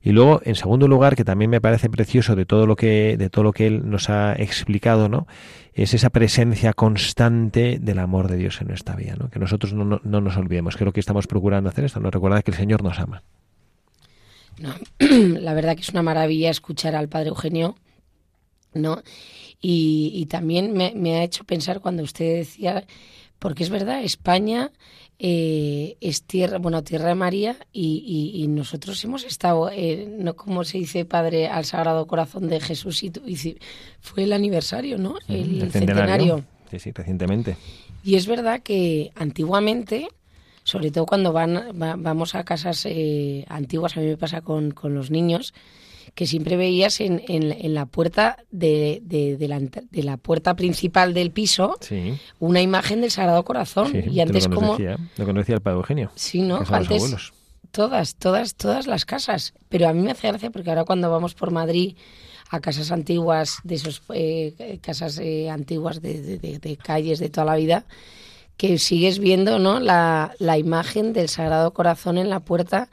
[0.00, 3.30] Y luego, en segundo lugar, que también me parece precioso de todo lo que, de
[3.30, 5.26] todo lo que él nos ha explicado, ¿no?
[5.72, 9.28] Es esa presencia constante del amor de Dios en nuestra vida, ¿no?
[9.28, 10.76] Que nosotros no, nos olvidemos.
[10.76, 12.10] Creo que estamos procurando hacer esto, ¿no?
[12.10, 13.22] Recordad que el Señor nos ama.
[14.98, 17.76] la verdad que es una maravilla escuchar al padre Eugenio,
[18.74, 19.02] ¿no?
[19.60, 22.84] Y, también me, ha hecho pensar cuando usted decía,
[23.40, 24.70] porque es verdad, España
[25.18, 30.78] eh, es tierra, bueno, tierra de María y, nosotros hemos estado, eh, no como se
[30.78, 33.12] dice, Padre, al Sagrado Corazón de Jesús y,
[34.00, 35.16] fue el aniversario, ¿no?
[35.28, 36.44] El, centenario.
[36.70, 37.56] Sí, sí, recientemente.
[38.04, 40.08] Y es verdad que antiguamente
[40.68, 44.94] sobre todo cuando van, vamos a casas eh, antiguas, a mí me pasa con, con
[44.94, 45.54] los niños,
[46.18, 51.30] que siempre veías en, en, la puerta de, de, la, de, la, puerta principal del
[51.30, 51.78] piso
[52.40, 53.92] una imagen del Sagrado Corazón.
[53.94, 54.76] y antes lo como...
[55.16, 56.10] lo conocía el Padre Eugenio.
[56.16, 56.64] Sí, ¿no?
[56.68, 57.30] Antes
[57.70, 59.54] todas, todas, todas las casas.
[59.68, 61.96] Pero a mí me hace gracia porque ahora cuando vamos por Madrid
[62.50, 67.54] a casas antiguas, de esos eh, casas eh, antiguas de, de, calles de toda la
[67.54, 67.84] vida,
[68.56, 69.78] que sigues viendo ¿no?
[69.78, 72.88] la, la imagen del Sagrado Corazón en la puerta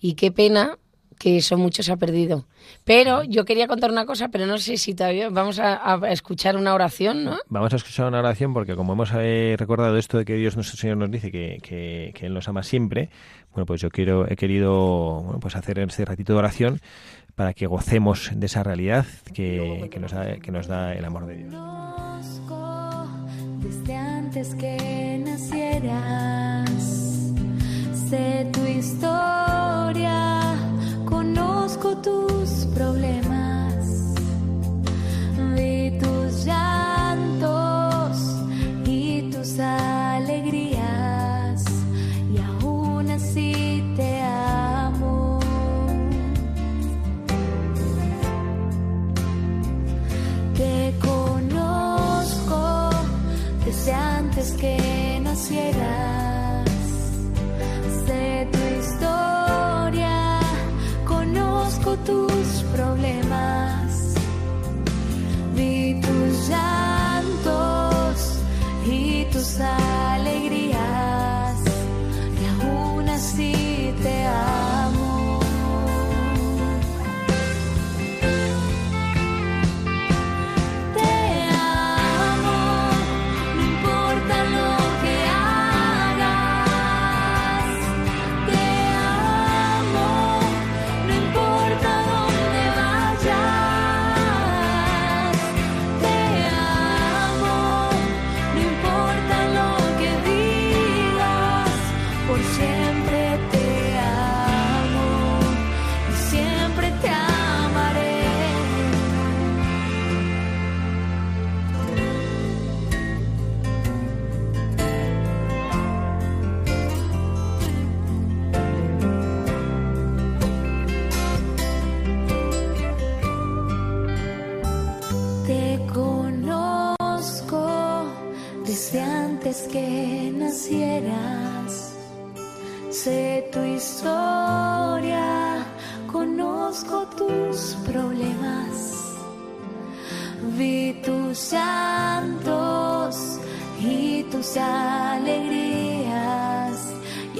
[0.00, 0.76] y qué pena
[1.18, 2.46] que eso mucho se ha perdido.
[2.84, 6.74] Pero yo quería contar una cosa, pero no sé si todavía vamos a, escuchar una
[6.74, 7.38] oración, ¿no?
[7.48, 10.76] Vamos a escuchar una oración porque como hemos eh, recordado esto de que Dios nuestro
[10.76, 13.10] Señor nos dice que, que, que, Él nos ama siempre,
[13.52, 16.80] bueno, pues yo quiero, he querido bueno, pues hacer este ratito de oración
[17.34, 21.26] para que gocemos de esa realidad que, que, nos, da, que nos da el amor
[21.26, 21.54] de Dios
[23.64, 26.70] desde antes que nacieras.
[28.08, 29.63] Sé tu historia,
[36.44, 38.18] llantos
[38.86, 39.93] y tus alegrías,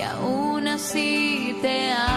[0.05, 2.14] y aún así te amo.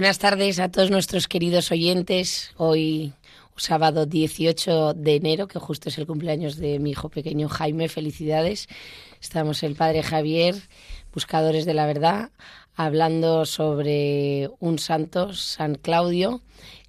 [0.00, 2.52] Buenas tardes a todos nuestros queridos oyentes.
[2.56, 3.12] Hoy,
[3.56, 7.86] sábado 18 de enero, que justo es el cumpleaños de mi hijo pequeño Jaime.
[7.90, 8.66] Felicidades.
[9.20, 10.56] Estamos el padre Javier,
[11.12, 12.30] buscadores de la verdad,
[12.74, 16.40] hablando sobre un santo, San Claudio,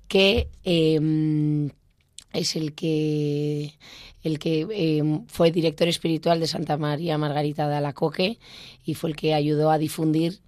[0.08, 1.70] que eh,
[2.32, 3.74] es el que
[4.24, 8.40] el que eh, fue director espiritual de Santa María Margarita de Alacoque
[8.86, 10.40] y fue el que ayudó a difundir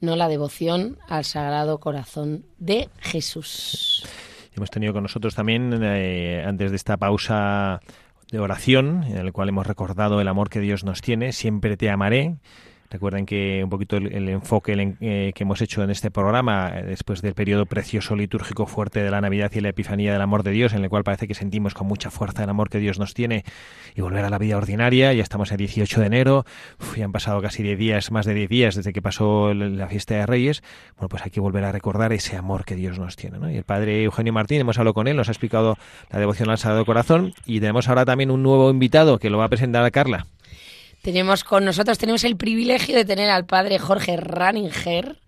[0.00, 4.04] no la devoción al Sagrado Corazón de Jesús.
[4.56, 7.80] Hemos tenido con nosotros también, eh, antes de esta pausa
[8.30, 11.90] de oración, en el cual hemos recordado el amor que Dios nos tiene, siempre te
[11.90, 12.36] amaré,
[12.90, 17.22] Recuerden que un poquito el, enfoque eh, que hemos hecho en este programa, eh, después
[17.22, 20.72] del periodo precioso litúrgico fuerte de la Navidad y la Epifanía del amor de Dios,
[20.72, 23.44] en el cual parece que sentimos con mucha fuerza el amor que Dios nos tiene
[23.94, 25.12] y volver a la vida ordinaria.
[25.12, 26.44] Ya estamos el 18 de enero,
[26.96, 30.14] ya han pasado casi 10 días, más de 10 días desde que pasó la fiesta
[30.16, 30.64] de Reyes.
[30.96, 33.38] Bueno, pues hay que volver a recordar ese amor que Dios nos tiene.
[33.38, 33.48] ¿no?
[33.48, 35.78] Y el padre Eugenio Martín, hemos hablado con él, nos ha explicado
[36.10, 39.44] la devoción al Sagrado Corazón y tenemos ahora también un nuevo invitado que lo va
[39.44, 40.26] a presentar a Carla.
[41.02, 45.18] Tenemos con nosotros, tenemos el privilegio de tener al padre Jorge Ranninger,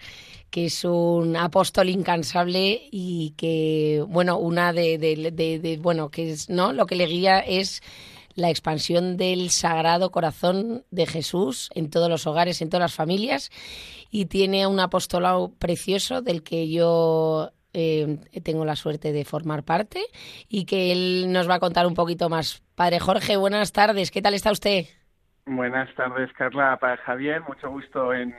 [0.51, 6.75] que es un apóstol incansable y que, bueno, una de, de, bueno, que es, ¿no?
[6.75, 7.83] Lo que le guía es
[8.35, 13.51] la expansión del Sagrado Corazón de Jesús en todos los hogares, en todas las familias,
[14.11, 20.03] y tiene un apostolado precioso del que yo eh, tengo la suerte de formar parte
[20.51, 22.63] y que él nos va a contar un poquito más.
[22.75, 24.87] Padre Jorge, buenas tardes, ¿qué tal está usted?
[25.47, 27.43] Buenas tardes, Carla, para Javier.
[27.47, 28.33] Mucho gusto en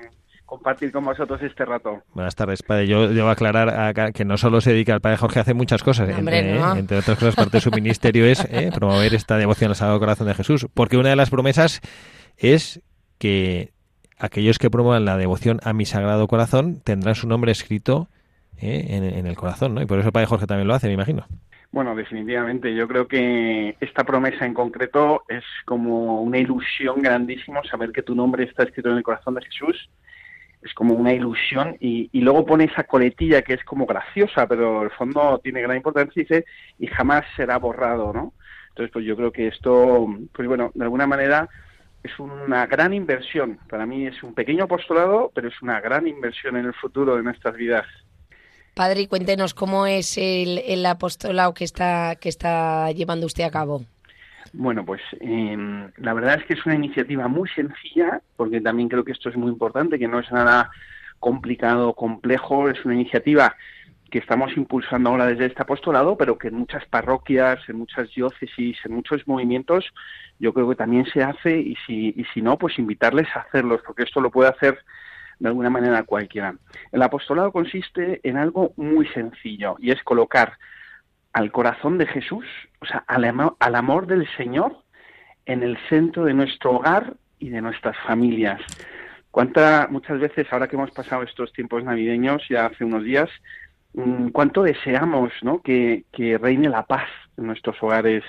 [0.46, 2.02] compartir con vosotros este rato.
[2.14, 2.88] Buenas tardes, padre.
[2.88, 6.10] Yo debo aclarar que no solo se dedica al padre Jorge, hace muchas cosas.
[6.10, 10.28] entre, otras cosas, parte de su ministerio es eh, promover esta devoción al Sagrado Corazón
[10.28, 10.68] de Jesús.
[10.74, 11.82] Porque una de las promesas
[12.38, 12.82] es
[13.18, 13.74] que
[14.18, 18.08] aquellos que promuevan la devoción a mi Sagrado Corazón tendrán su nombre escrito
[18.58, 19.82] eh, en, en, el corazón, ¿no?
[19.82, 21.26] Y por eso el padre Jorge también lo hace, me imagino.
[21.74, 22.76] Bueno, definitivamente.
[22.76, 28.14] Yo creo que esta promesa en concreto es como una ilusión grandísima saber que tu
[28.14, 29.90] nombre está escrito en el corazón de Jesús.
[30.62, 34.92] Es como una ilusión y, luego pone esa coletilla que es como graciosa, pero el
[34.92, 36.46] fondo tiene gran importancia y dice
[36.78, 38.34] y jamás será borrado, ¿no?
[38.70, 41.50] Entonces, pues yo creo que esto, pues bueno, de alguna manera
[42.04, 43.58] es una gran inversión.
[43.68, 47.24] Para mí es un pequeño apostolado, pero es una gran inversión en el futuro de
[47.24, 47.88] nuestras vidas.
[48.74, 53.84] Padre, cuéntenos cómo es el, apostolado que está, que está llevando usted a cabo.
[54.52, 59.04] Bueno, pues em, la verdad es que es una iniciativa muy sencilla, porque también creo
[59.04, 60.72] que esto es muy importante, que no es nada
[61.20, 63.56] complicado, complejo, es una iniciativa
[64.12, 68.78] que estamos impulsando ahora desde este apostolado, pero que en muchas parroquias, en muchas diócesis,
[68.86, 69.92] en muchos movimientos,
[70.40, 73.82] yo creo que también se hace y si, y si no, pues invitarles a hacerlos,
[73.84, 74.78] porque esto lo puede hacer
[75.44, 76.56] de alguna manera cualquiera.
[76.94, 80.54] El apostolado consiste en algo muy sencillo y es colocar
[81.34, 82.46] al corazón de Jesús,
[82.80, 84.78] o sea, al, amor del Señor
[85.46, 88.62] en el centro de nuestro hogar y de nuestras familias.
[89.32, 93.30] Cuánta, muchas veces, ahora que hemos pasado estos tiempos navideños, ya hace unos días,
[93.96, 95.62] mm, cuánto deseamos ¿no?
[95.62, 98.24] que, que reine la paz en nuestros hogares,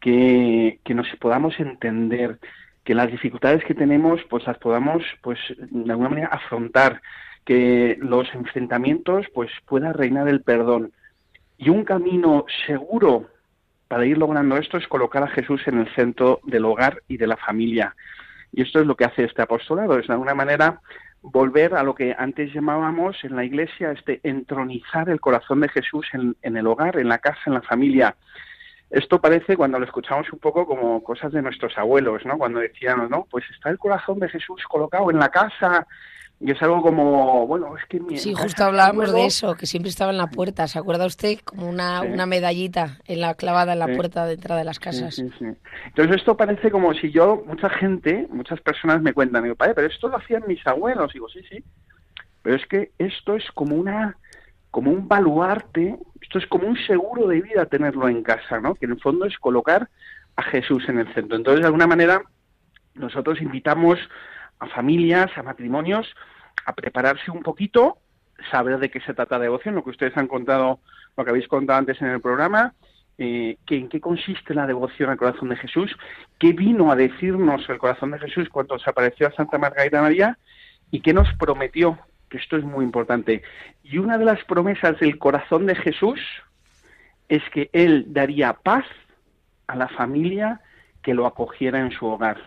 [0.00, 2.38] que, que nos podamos entender,
[2.84, 7.00] que las dificultades que tenemos pues las podamos pues de alguna manera afrontar
[7.44, 10.92] que los enfrentamientos pues pueda reinar el perdón.
[11.58, 13.28] Y un camino seguro
[13.88, 17.26] para ir logrando esto es colocar a Jesús en el centro del hogar y de
[17.26, 17.94] la familia.
[18.52, 20.80] Y esto es lo que hace este apostolado es de alguna manera
[21.22, 26.06] volver a lo que antes llamábamos en la iglesia este entronizar el corazón de Jesús
[26.12, 28.14] en, en el hogar en la casa en la familia
[28.90, 32.38] esto parece, cuando lo escuchamos un poco, como cosas de nuestros abuelos, ¿no?
[32.38, 35.86] Cuando decían, no, pues está el corazón de Jesús colocado en la casa,
[36.40, 38.00] y es algo como, bueno, es que...
[38.00, 40.66] Mi sí, justo hablábamos de eso, que siempre estaba en la puerta.
[40.66, 41.38] ¿Se acuerda usted?
[41.44, 45.14] Como una, una medallita en la, clavada en la puerta de entrada de las casas.
[45.14, 45.30] Sí,
[45.86, 49.86] Entonces esto parece como si yo, mucha gente, muchas personas me cuentan, digo, padre, pero
[49.86, 51.12] esto lo hacían mis abuelos.
[51.12, 51.64] Digo, sí, sí.
[52.42, 54.18] Pero es que esto es como una
[54.74, 58.74] como un baluarte, esto es como un seguro de vida tenerlo en casa, ¿no?
[58.74, 59.88] Que en el fondo es colocar
[60.34, 61.36] a Jesús en el centro.
[61.36, 62.22] Entonces, de alguna manera,
[62.96, 64.00] nosotros invitamos
[64.58, 66.12] a familias, a matrimonios,
[66.66, 67.98] a prepararse un poquito,
[68.50, 70.80] saber de qué se trata la devoción, lo que ustedes han contado,
[71.16, 72.74] lo que habéis contado antes en el programa,
[73.16, 75.96] eh, que en qué consiste la devoción al corazón de Jesús,
[76.40, 80.36] qué vino a decirnos el corazón de Jesús cuando se apareció a Santa Margarita María
[80.90, 81.96] y qué nos prometió
[82.38, 83.42] esto es muy importante.
[83.82, 86.20] Y una de las promesas del corazón de Jesús
[87.28, 88.84] es que Él daría paz
[89.66, 90.60] a la familia
[91.02, 92.38] que lo acogiera en su hogar.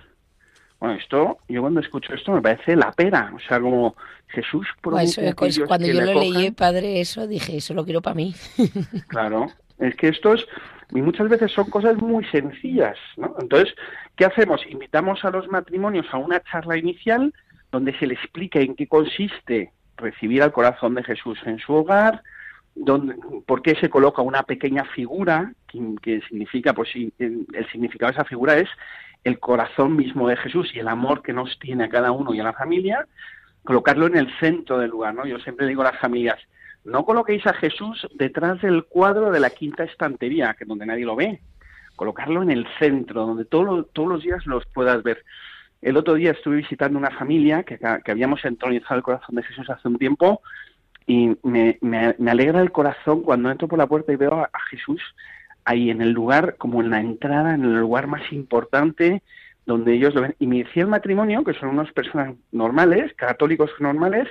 [0.79, 3.95] Bueno, esto, yo cuando escucho esto me parece la pera, o sea, como
[4.27, 5.19] Jesús pues,
[5.67, 8.35] Cuando yo lo leí, padre, eso, dije, eso lo quiero para mí.
[9.07, 9.47] Claro,
[9.79, 10.45] es que esto es,
[10.91, 13.35] y muchas veces son cosas muy sencillas, ¿no?
[13.39, 13.73] Entonces,
[14.15, 14.61] ¿qué hacemos?
[14.69, 17.33] Invitamos a los matrimonios a una charla inicial
[17.71, 22.23] donde se le explica en qué consiste recibir al corazón de Jesús en su hogar,
[22.75, 28.25] donde, por qué se coloca una pequeña figura, que, significa, pues el significado de esa
[28.25, 28.69] figura es
[29.23, 32.39] el corazón mismo de Jesús y el amor que nos tiene a cada uno y
[32.39, 33.05] a la familia,
[33.63, 35.25] colocarlo en el centro del lugar, ¿no?
[35.25, 36.39] Yo siempre digo a las familias,
[36.85, 41.17] no coloquéis a Jesús detrás del cuadro de la quinta estantería, que donde nadie lo
[41.17, 41.41] ve,
[41.97, 45.23] colocarlo en el centro, donde todos los días los puedas ver.
[45.87, 47.79] El otro día estuve visitando una familia que,
[48.11, 50.41] habíamos entronizado el corazón de Jesús hace un tiempo
[51.05, 51.79] y me,
[52.29, 55.01] alegra el corazón cuando entro por la puerta y veo a Jesús
[55.63, 59.23] ahí en el lugar, como en la entrada, en el lugar más importante
[59.65, 60.35] donde ellos lo ven.
[60.39, 64.27] Y me decía el matrimonio, que son unas personas normales, católicos normales,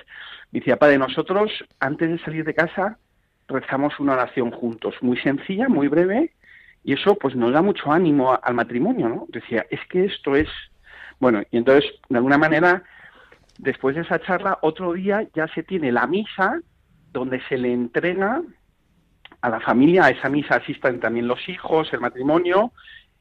[0.52, 1.50] me decía, padre, nosotros
[1.80, 2.98] antes de salir de casa
[3.48, 6.34] rezamos una oración juntos, muy sencilla, muy breve,
[6.84, 9.24] y eso pues nos da mucho ánimo al matrimonio, ¿no?
[9.30, 10.48] Decía, es que esto es...
[11.18, 12.82] Bueno, y entonces, de alguna manera,
[13.58, 16.60] después de esa charla, otro día ya se tiene la misa
[17.12, 18.42] donde se le entrega
[19.40, 22.72] a la familia, a esa misa asistan también los hijos, el matrimonio,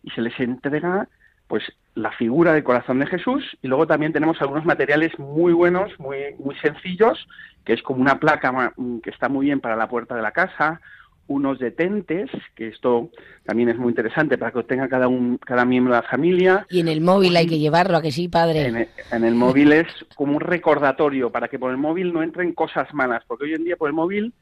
[0.04, 1.08] y se les entrega
[1.48, 5.98] pues la figura del corazón de Jesús y luego también tenemos algunos materiales muy buenos,
[6.00, 7.28] muy, muy sencillos,
[7.64, 10.32] que es como una placa mm, que está muy bien para la puerta de la
[10.32, 10.82] casa,
[11.28, 13.10] unos detentes, que esto
[13.44, 16.68] también es muy interesante para que lo tenga cada, un, cada miembro de la familia.
[16.70, 18.90] Y en el móvil hay que llevarlo, a que sí, padre.
[19.12, 22.94] En el, móvil es como un recordatorio para que por el móvil no entren cosas
[22.94, 24.34] malas, porque hoy en día por el móvil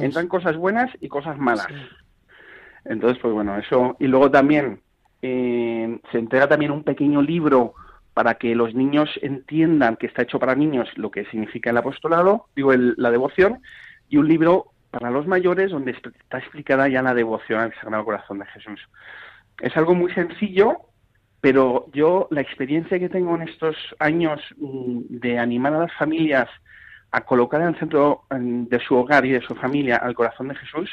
[0.00, 1.68] entran cosas buenas y cosas malas.
[2.84, 3.96] Entonces, pues bueno, eso.
[4.00, 4.80] Y luego también
[5.20, 7.74] eh, se entrega también un pequeño libro
[8.14, 12.46] para que los niños entiendan que está hecho para niños lo que significa el apostolado,
[12.54, 13.60] digo, la devoción,
[14.08, 18.38] y un libro para los mayores donde está explicada ya la devoción al Sagrado Corazón
[18.38, 18.78] de Jesús.
[19.58, 20.82] Es algo muy sencillo,
[21.40, 26.48] pero yo la experiencia que tengo en estos años mm, de animar a las familias
[27.10, 30.54] a colocar en el centro de su hogar y de su familia al corazón de
[30.56, 30.90] Jesús,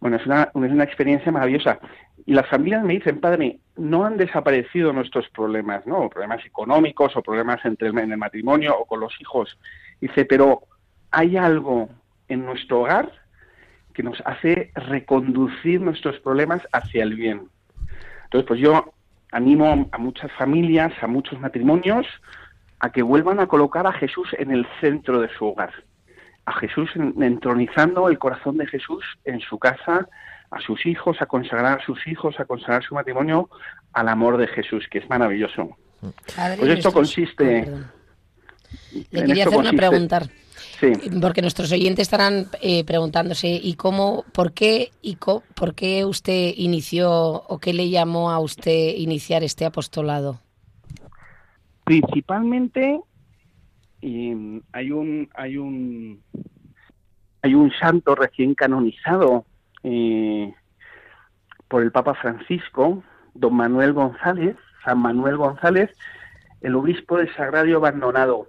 [0.00, 1.78] bueno, es una, es una experiencia maravillosa.
[2.24, 6.08] Y las familias me dicen, padre, no han desaparecido nuestros problemas, ¿no?
[6.08, 9.58] Problemas económicos o problemas entre en el matrimonio o con los hijos.
[10.00, 10.62] Dice, pero
[11.10, 11.88] hay algo
[12.28, 13.19] en nuestro hogar
[13.94, 17.48] que nos hace reconducir nuestros problemas hacia el bien.
[18.24, 18.92] Entonces, pues yo
[19.32, 22.06] animo a muchas familias, a muchos matrimonios,
[22.78, 25.72] a que vuelvan a colocar a Jesús en el centro de su hogar
[26.50, 30.08] a Jesús entronizando el corazón de Jesús en su casa,
[30.50, 33.48] a sus hijos, a consagrar a sus hijos, a consagrar su matrimonio
[33.92, 35.76] al amor de Jesús, que es maravilloso.
[36.00, 37.70] pues esto consiste...
[39.10, 40.22] Le quería hacer una pregunta.
[40.80, 40.92] Sí.
[41.20, 47.12] Porque nuestros oyentes estarán eh, preguntándose, ¿y cómo, por qué, y por qué usted inició
[47.12, 50.40] o qué le llamó a usted iniciar este apostolado?
[51.84, 53.00] Principalmente
[54.00, 56.22] y hay un hay un
[57.42, 59.44] hay un santo recién canonizado
[59.82, 60.54] eh,
[61.68, 63.02] por el Papa Francisco,
[63.34, 65.90] don Manuel González, San Manuel González,
[66.60, 68.48] el obispo de Sagrario Abandonado.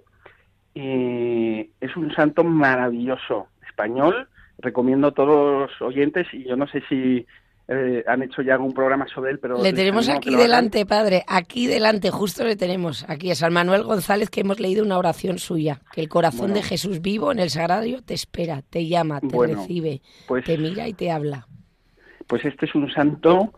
[0.74, 4.28] Eh, es un santo maravilloso, español.
[4.58, 7.26] Recomiendo a todos los oyentes, y yo no sé si
[7.68, 9.62] eh, han hecho ya algún programa sobre él, pero...
[9.62, 14.30] Le tenemos aquí delante, padre, aquí delante, justo le tenemos, aquí a San Manuel González,
[14.30, 18.02] que hemos leído una oración suya, que el corazón de Jesús vivo en el sagrario
[18.02, 21.46] te espera, te llama, te recibe, pues te mira y te habla.
[22.26, 23.52] Pues este es un santo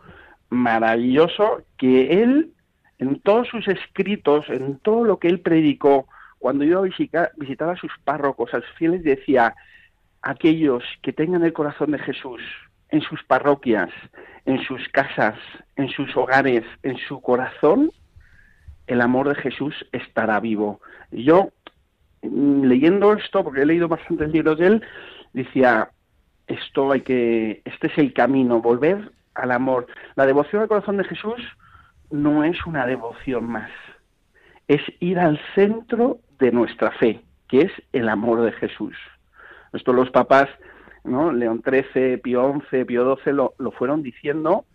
[0.49, 2.51] maravilloso que él,
[2.99, 6.07] en todos sus escritos, en todo lo que él predicó,
[6.45, 9.55] cuando iba a visitar, a sus párrocos, a sus fieles, decía,
[10.21, 12.39] aquellos que tengan el corazón de Jesús,
[12.89, 13.89] en sus parroquias,
[14.45, 15.39] en sus casas,
[15.75, 17.89] en sus hogares, en su corazón,
[18.85, 20.81] el amor de Jesús estará vivo.
[21.09, 21.49] Yo,
[22.21, 24.83] mm, leyendo esto, porque he leído bastantes libros de él,
[25.33, 25.89] decía,
[26.45, 29.87] esto hay que, este es el camino, volver al amor.
[30.15, 31.41] La devoción al corazón de Jesús
[32.11, 33.71] no es una devoción más,
[34.67, 38.95] es ir al centro de nuestra fe, que es el amor de Jesús.
[39.73, 40.47] Esto los papás
[41.05, 41.31] ¿no?
[41.31, 44.65] León XIII, Pío XI, Pío XII lo, lo fueron diciendo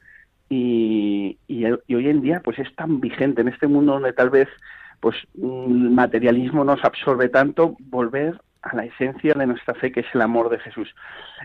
[0.49, 4.49] y, y, hoy en día pues es tan vigente en este mundo donde tal vez
[5.01, 10.07] pues el materialismo nos absorbe tanto, volver a la esencia de nuestra fe que es
[10.13, 10.95] el amor de Jesús.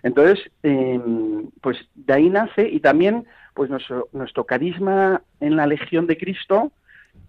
[0.04, 6.18] Entonces, em, pues de ahí nace y también pues nuestro, carisma en la Legión de
[6.18, 6.74] Cristo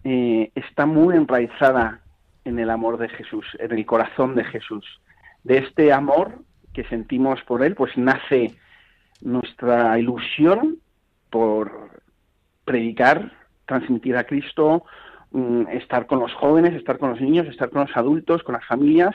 [0.03, 2.01] eh, está muy enraizada
[2.47, 4.84] en el amor de Jesús, en el corazón de Jesús.
[5.44, 6.38] De este amor
[6.72, 8.55] que sentimos por Él, pues nace
[9.20, 10.78] nuestra ilusión
[11.30, 11.90] por
[12.64, 13.32] predicar,
[13.66, 14.84] transmitir a Cristo,
[15.32, 18.64] mm, estar con los jóvenes, estar con los niños, estar con los adultos, con las
[18.64, 19.14] familias,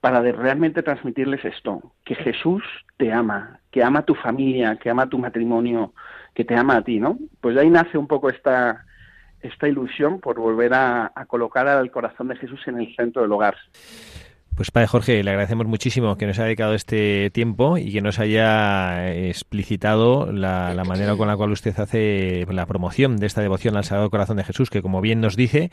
[0.00, 2.62] para realmente transmitirles esto, que Jesús
[2.96, 5.94] te ama, que ama a tu familia, que ama tu matrimonio,
[6.34, 7.18] que te ama a ti, ¿no?
[7.40, 8.84] Pues de ahí nace un poco esta,
[9.42, 13.56] esta ilusión por volver a, colocar al corazón de Jesús en el centro del hogar.
[14.54, 18.18] Pues Padre Jorge, le agradecemos muchísimo que nos haya dedicado este tiempo y que nos
[18.18, 23.84] haya explicitado la, manera con la cual usted hace la promoción de esta devoción al
[23.84, 25.70] Sagrado Corazón de Jesús, que como bien nos dice,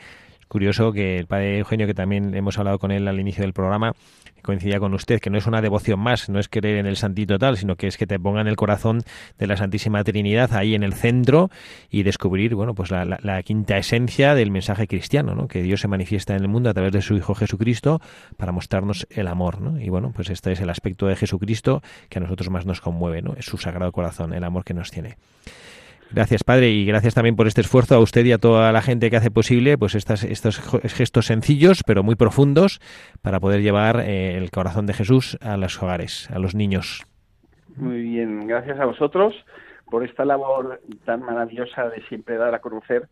[0.50, 3.92] curioso que el Padre Eugenio, que también hemos hablado con él al inicio del programa,
[4.42, 7.38] coincidía con usted, que no es una devoción más, no es creer en el santito
[7.38, 9.02] tal, sino que es que te pongan el corazón
[9.38, 11.50] de la Santísima Trinidad ahí en el centro
[11.88, 15.46] y descubrir, bueno, pues la, quinta esencia del mensaje cristiano, ¿no?
[15.46, 18.00] Que Dios se manifiesta en el mundo a través de su Hijo Jesucristo
[18.36, 19.80] para mostrarnos el amor, ¿no?
[19.80, 23.22] Y bueno, pues este es el aspecto de Jesucristo que a nosotros más nos conmueve,
[23.22, 23.34] ¿no?
[23.36, 25.16] Es su sagrado corazón, el amor que nos tiene.
[26.12, 29.10] Gracias, Padre, y gracias también por este esfuerzo a usted y a toda la gente
[29.10, 30.60] que hace posible pues estas, estos
[30.92, 32.80] gestos sencillos, pero muy profundos,
[33.22, 37.04] para poder llevar eh, el corazón de Jesús a los hogares, a los niños.
[37.76, 39.34] Muy bien, gracias a vosotros
[39.86, 43.08] por esta labor tan maravillosa de siempre dar a conocer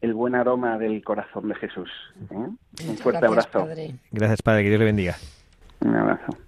[0.00, 1.90] el buen aroma del corazón de Jesús.
[2.30, 2.34] ¿eh?
[2.34, 3.66] Un fuerte abrazo.
[4.12, 5.16] Gracias, Padre, que Dios le bendiga.
[5.80, 6.47] Un abrazo.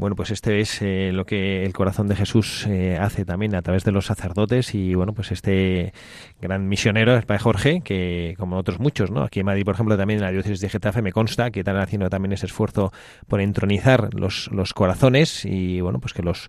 [0.00, 3.60] Bueno, pues este es eh, lo que el corazón de Jesús eh, hace también a
[3.60, 5.92] través de los sacerdotes y bueno, pues este
[6.40, 9.24] gran misionero, el Padre Jorge, que como otros muchos, ¿no?
[9.24, 11.76] Aquí en Madrid, por ejemplo, también en la diócesis de Getafe me consta que están
[11.76, 12.94] haciendo también ese esfuerzo
[13.28, 16.48] por entronizar los, los corazones y bueno, pues que los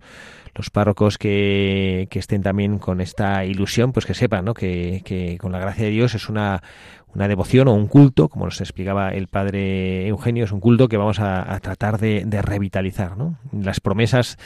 [0.55, 4.53] los párrocos que, que, estén también con esta ilusión, pues que sepan ¿no?
[4.53, 6.61] que, que con la gracia de Dios es una,
[7.13, 10.97] una devoción o un culto, como nos explicaba el padre Eugenio, es un culto que
[10.97, 13.17] vamos a, tratar de, revitalizar.
[13.17, 13.37] ¿no?
[13.51, 14.37] Las promesas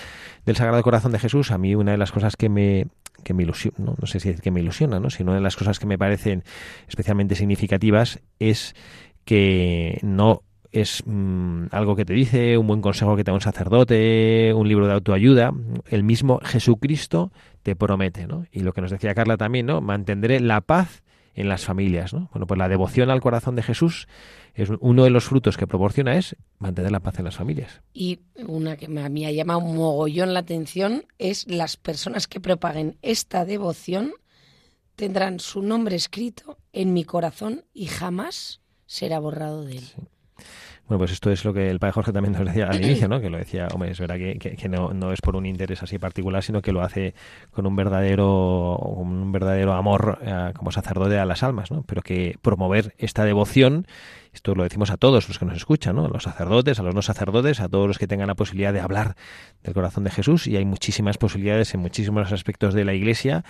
[0.45, 2.87] del Sagrado Corazón de Jesús, a mí una de las cosas que me,
[3.23, 3.95] que me ilusiona, ¿no?
[3.99, 5.09] no sé si decir que me ilusiona, ¿no?
[5.09, 6.43] sino una de las cosas que me parecen
[6.87, 8.75] especialmente significativas es
[9.25, 10.41] que no
[10.81, 14.67] es mm, algo que te dice, un buen consejo que te da un sacerdote, un
[14.67, 15.53] libro de autoayuda,
[15.89, 17.31] el mismo Jesucristo
[17.63, 18.45] te promete, ¿no?
[18.51, 19.81] Y lo que nos decía Carla también, ¿no?
[19.81, 21.03] Mantendré la paz
[21.35, 22.13] en las familias.
[22.13, 22.29] ¿no?
[22.31, 24.07] Bueno, pues la devoción al corazón de Jesús
[24.53, 27.81] es uno de los frutos que proporciona es mantener la paz en las familias.
[27.93, 32.39] Y una que a mí ha llamado un mogollón la atención es las personas que
[32.39, 34.13] propaguen esta devoción
[34.95, 39.83] tendrán su nombre escrito en mi corazón y jamás será borrado de él.
[40.87, 43.19] Bueno, pues esto es lo que el padre Jorge también nos decía al inicio, ¿no?
[43.19, 45.97] Que lo decía, hombre, es verdad que, que, no, no, es por un interés así
[45.97, 47.15] particular, sino que lo hace
[47.51, 51.83] con un verdadero, un verdadero amor eh, como sacerdote a las almas, ¿no?
[51.87, 53.87] Pero que promover esta devoción
[54.35, 56.05] esto lo decimos a todos los que nos escuchan, ¿no?
[56.05, 58.81] a los sacerdotes, a los no sacerdotes, a todos los que tengan la posibilidad de
[58.81, 59.15] hablar
[59.63, 60.45] del corazón de Jesús.
[60.45, 63.43] Y hay muchísimas posibilidades en muchísimos aspectos de la Iglesia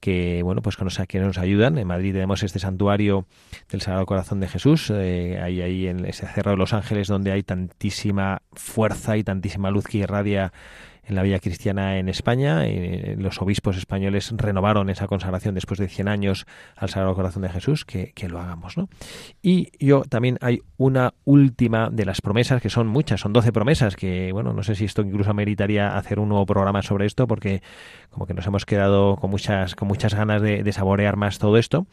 [0.00, 1.78] que bueno pues que nos, nos ayudan.
[1.78, 3.26] En Madrid tenemos este santuario
[3.70, 7.32] del Sagrado Corazón de Jesús, eh, ahí, ahí en ese cerro de Los Ángeles donde
[7.32, 10.52] hay tantísima fuerza y tantísima luz que irradia
[11.06, 12.66] en la vida cristiana en España.
[12.66, 16.46] Eh, los obispos españoles renovaron esa consagración después de 100 años
[16.76, 18.76] al Sagrado Corazón de Jesús, que, lo hagamos.
[18.78, 18.88] ¿no?
[19.42, 23.96] Y yo también hay una última de las promesas, que son muchas, son 12 promesas,
[23.96, 27.62] que bueno, no sé si esto incluso meritaría hacer un nuevo programa sobre esto, porque
[28.10, 31.86] como que nos hemos quedado con muchas, con muchas ganas de, saborear más todo esto.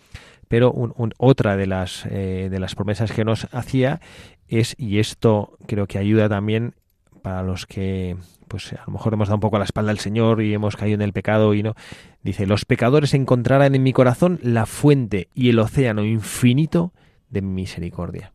[0.48, 0.74] Pero
[1.18, 4.02] otra de las, eh, de las promesas que nos hacía
[4.50, 6.76] es, y esto creo que ayuda también
[7.22, 8.18] para los que
[8.48, 10.96] pues a lo mejor hemos dado un poco la espalda al Señor y hemos caído
[10.96, 11.74] en el pecado y no.
[12.22, 16.92] Dice, los pecadores encontrarán en mi corazón la fuente y el océano infinito
[17.30, 18.34] de misericordia.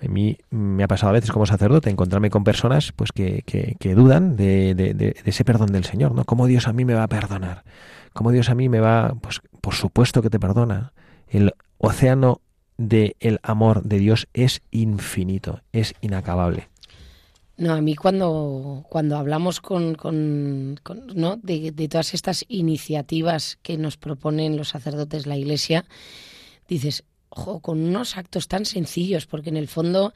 [0.00, 3.94] A mí me ha pasado a veces como sacerdote encontrarme con personas pues que, que,
[3.94, 6.24] dudan de, de, ese perdón del Señor, ¿no?
[6.24, 7.64] ¿Cómo Dios a mí me va a perdonar?
[8.12, 9.14] ¿Cómo Dios a mí me va...?
[9.20, 10.92] Pues por supuesto que te perdona.
[11.28, 12.40] El océano
[12.76, 16.68] del amor de Dios es infinito, es inacabable.
[17.58, 20.78] No, a mí cuando, cuando hablamos con, con,
[21.14, 21.36] ¿no?
[21.42, 25.84] De, todas estas iniciativas que nos proponen los sacerdotes de la Iglesia,
[26.68, 30.14] dices, ojo, con unos actos tan sencillos, porque en el fondo,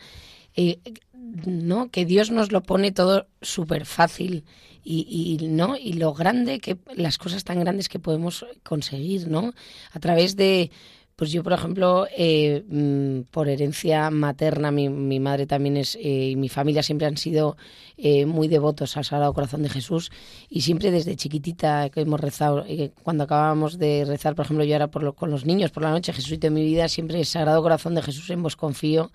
[0.54, 0.78] eh,
[1.12, 1.90] ¿no?
[1.90, 4.44] Que Dios nos lo pone todo súper fácil
[4.84, 5.76] y, y, ¿no?
[5.76, 9.52] Y lo grande que, las cosas tan grandes que podemos conseguir, ¿no?
[9.90, 10.70] A través de
[11.16, 16.30] Pues yo, por ejemplo, eh, mm, por herencia materna, mi, mi madre también es, eh,
[16.30, 17.56] y mi familia siempre han sido
[17.98, 20.10] eh, muy devotos al Sagrado Corazón de Jesús
[20.48, 24.74] y siempre desde chiquitita que hemos rezado, eh, cuando acabábamos de rezar, por ejemplo, yo
[24.74, 27.28] ahora por lo- con los niños por la noche, Jesús de mi vida, siempre es
[27.28, 29.12] Sagrado Corazón de Jesús, en vos confío.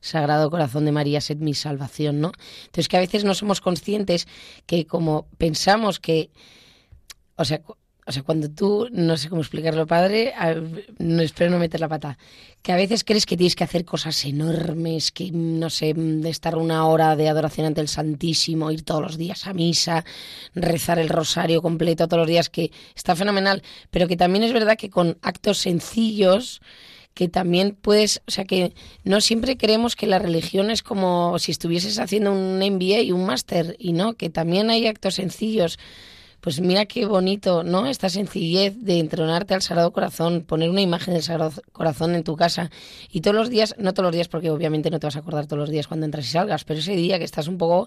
[0.00, 2.32] Sagrado Corazón de María, sed mi salvación, ¿no?
[2.64, 4.26] Entonces que a veces no somos conscientes
[4.66, 6.30] que como pensamos que,
[7.36, 7.62] o sea,
[8.04, 10.56] o sea, cuando tú, no sé cómo explicarlo, padre, a-
[10.98, 12.18] no espero no meter la pata,
[12.60, 16.56] que a veces crees que tienes que hacer cosas enormes, que no sé, de estar
[16.56, 20.04] una hora de adoración ante el Santísimo, ir todos los días a misa,
[20.54, 24.76] rezar el rosario completo todos los días, que está fenomenal, pero que también es verdad
[24.76, 26.60] que con actos sencillos
[27.14, 28.72] que también puedes, o sea que
[29.04, 33.26] no siempre creemos que la religión es como si estuvieses haciendo un MBA y un
[33.26, 35.78] máster y no, que también hay actos sencillos.
[36.42, 37.86] Pues mira qué bonito, ¿no?
[37.86, 42.34] Esta sencillez de entronarte al Sagrado Corazón, poner una imagen del Sagrado Corazón en tu
[42.34, 42.68] casa
[43.12, 45.46] y todos los días, no todos los días porque obviamente no te vas a acordar
[45.46, 47.86] todos los días cuando entras y salgas, pero ese día que estás un poco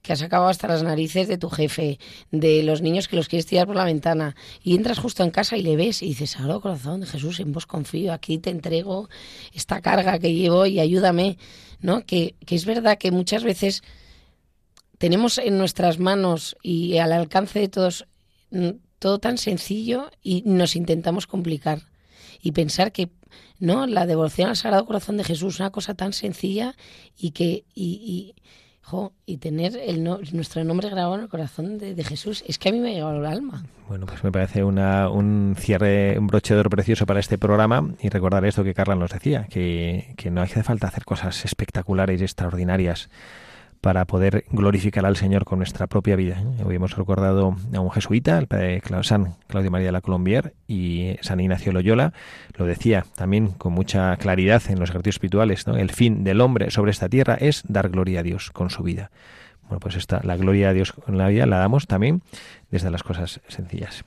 [0.00, 1.98] que has acabado hasta las narices de tu jefe,
[2.30, 5.58] de los niños que los quieres tirar por la ventana, y entras justo en casa
[5.58, 9.10] y le ves y dices, Sagrado Corazón de Jesús, en vos confío, aquí te entrego
[9.52, 11.36] esta carga que llevo y ayúdame,
[11.82, 12.06] ¿no?
[12.06, 13.82] Que, que es verdad que muchas veces
[15.02, 18.06] tenemos en nuestras manos y al alcance de todos
[18.52, 18.68] mm,
[19.00, 21.80] todo tan sencillo y nos intentamos complicar
[22.40, 23.10] y pensar que
[23.58, 26.76] no la devoción al Sagrado Corazón de Jesús una cosa tan sencilla
[27.18, 28.96] y que y, y,
[29.26, 32.68] y tener el no- nuestro nombre grabado en el corazón de, de Jesús es que
[32.68, 33.64] a mí me ha llegado al alma.
[33.88, 37.92] Bueno, pues me parece una, un cierre, un broche de oro precioso para este programa
[38.00, 42.20] y recordar esto que Carla nos decía, que, que no hace falta hacer cosas espectaculares
[42.20, 43.10] y extraordinarias
[43.82, 46.40] para poder glorificar al Señor con nuestra propia vida.
[46.40, 46.62] ¿eh?
[46.64, 51.16] Hoy hemos recordado a un jesuita, el padre San Claudio María de la Colombier y
[51.20, 52.12] San Ignacio Loyola,
[52.56, 55.76] lo decía también con mucha claridad en los ejercicios espirituales, ¿no?
[55.76, 59.10] el fin del hombre sobre esta tierra es dar gloria a Dios con su vida.
[59.62, 62.22] Bueno, pues esta, la gloria a Dios con la vida la damos también
[62.70, 64.04] desde las cosas sencillas.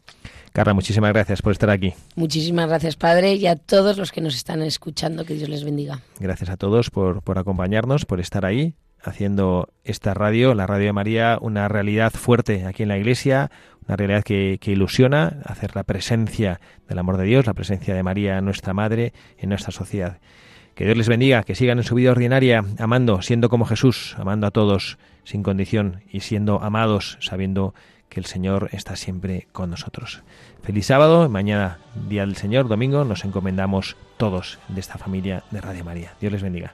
[0.54, 1.94] Carla, muchísimas gracias por estar aquí.
[2.16, 6.00] muchísimas gracias Padre y a todos los que nos están escuchando que Dios les bendiga
[6.18, 8.74] Gracias a todos por, por acompañarnos, por estar ahí,
[9.06, 13.52] haciendo esta radio, la Radio de María, una realidad fuerte aquí en la Iglesia,
[13.88, 18.42] una realidad que, ilusiona, hacer la presencia del amor de Dios, la presencia de María,
[18.42, 20.20] nuestra Madre, en nuestra sociedad.
[20.74, 24.48] Que Dios les bendiga, que sigan en su vida ordinaria, amando, siendo como Jesús, amando
[24.48, 27.74] a todos sin condición y siendo amados, sabiendo
[28.10, 30.24] que el Señor está siempre con nosotros.
[30.64, 31.80] Feliz sábado, mañana,
[32.10, 36.14] Día del Señor, domingo, nos encomendamos todos de esta familia de Radio María.
[36.20, 36.74] Dios les bendiga.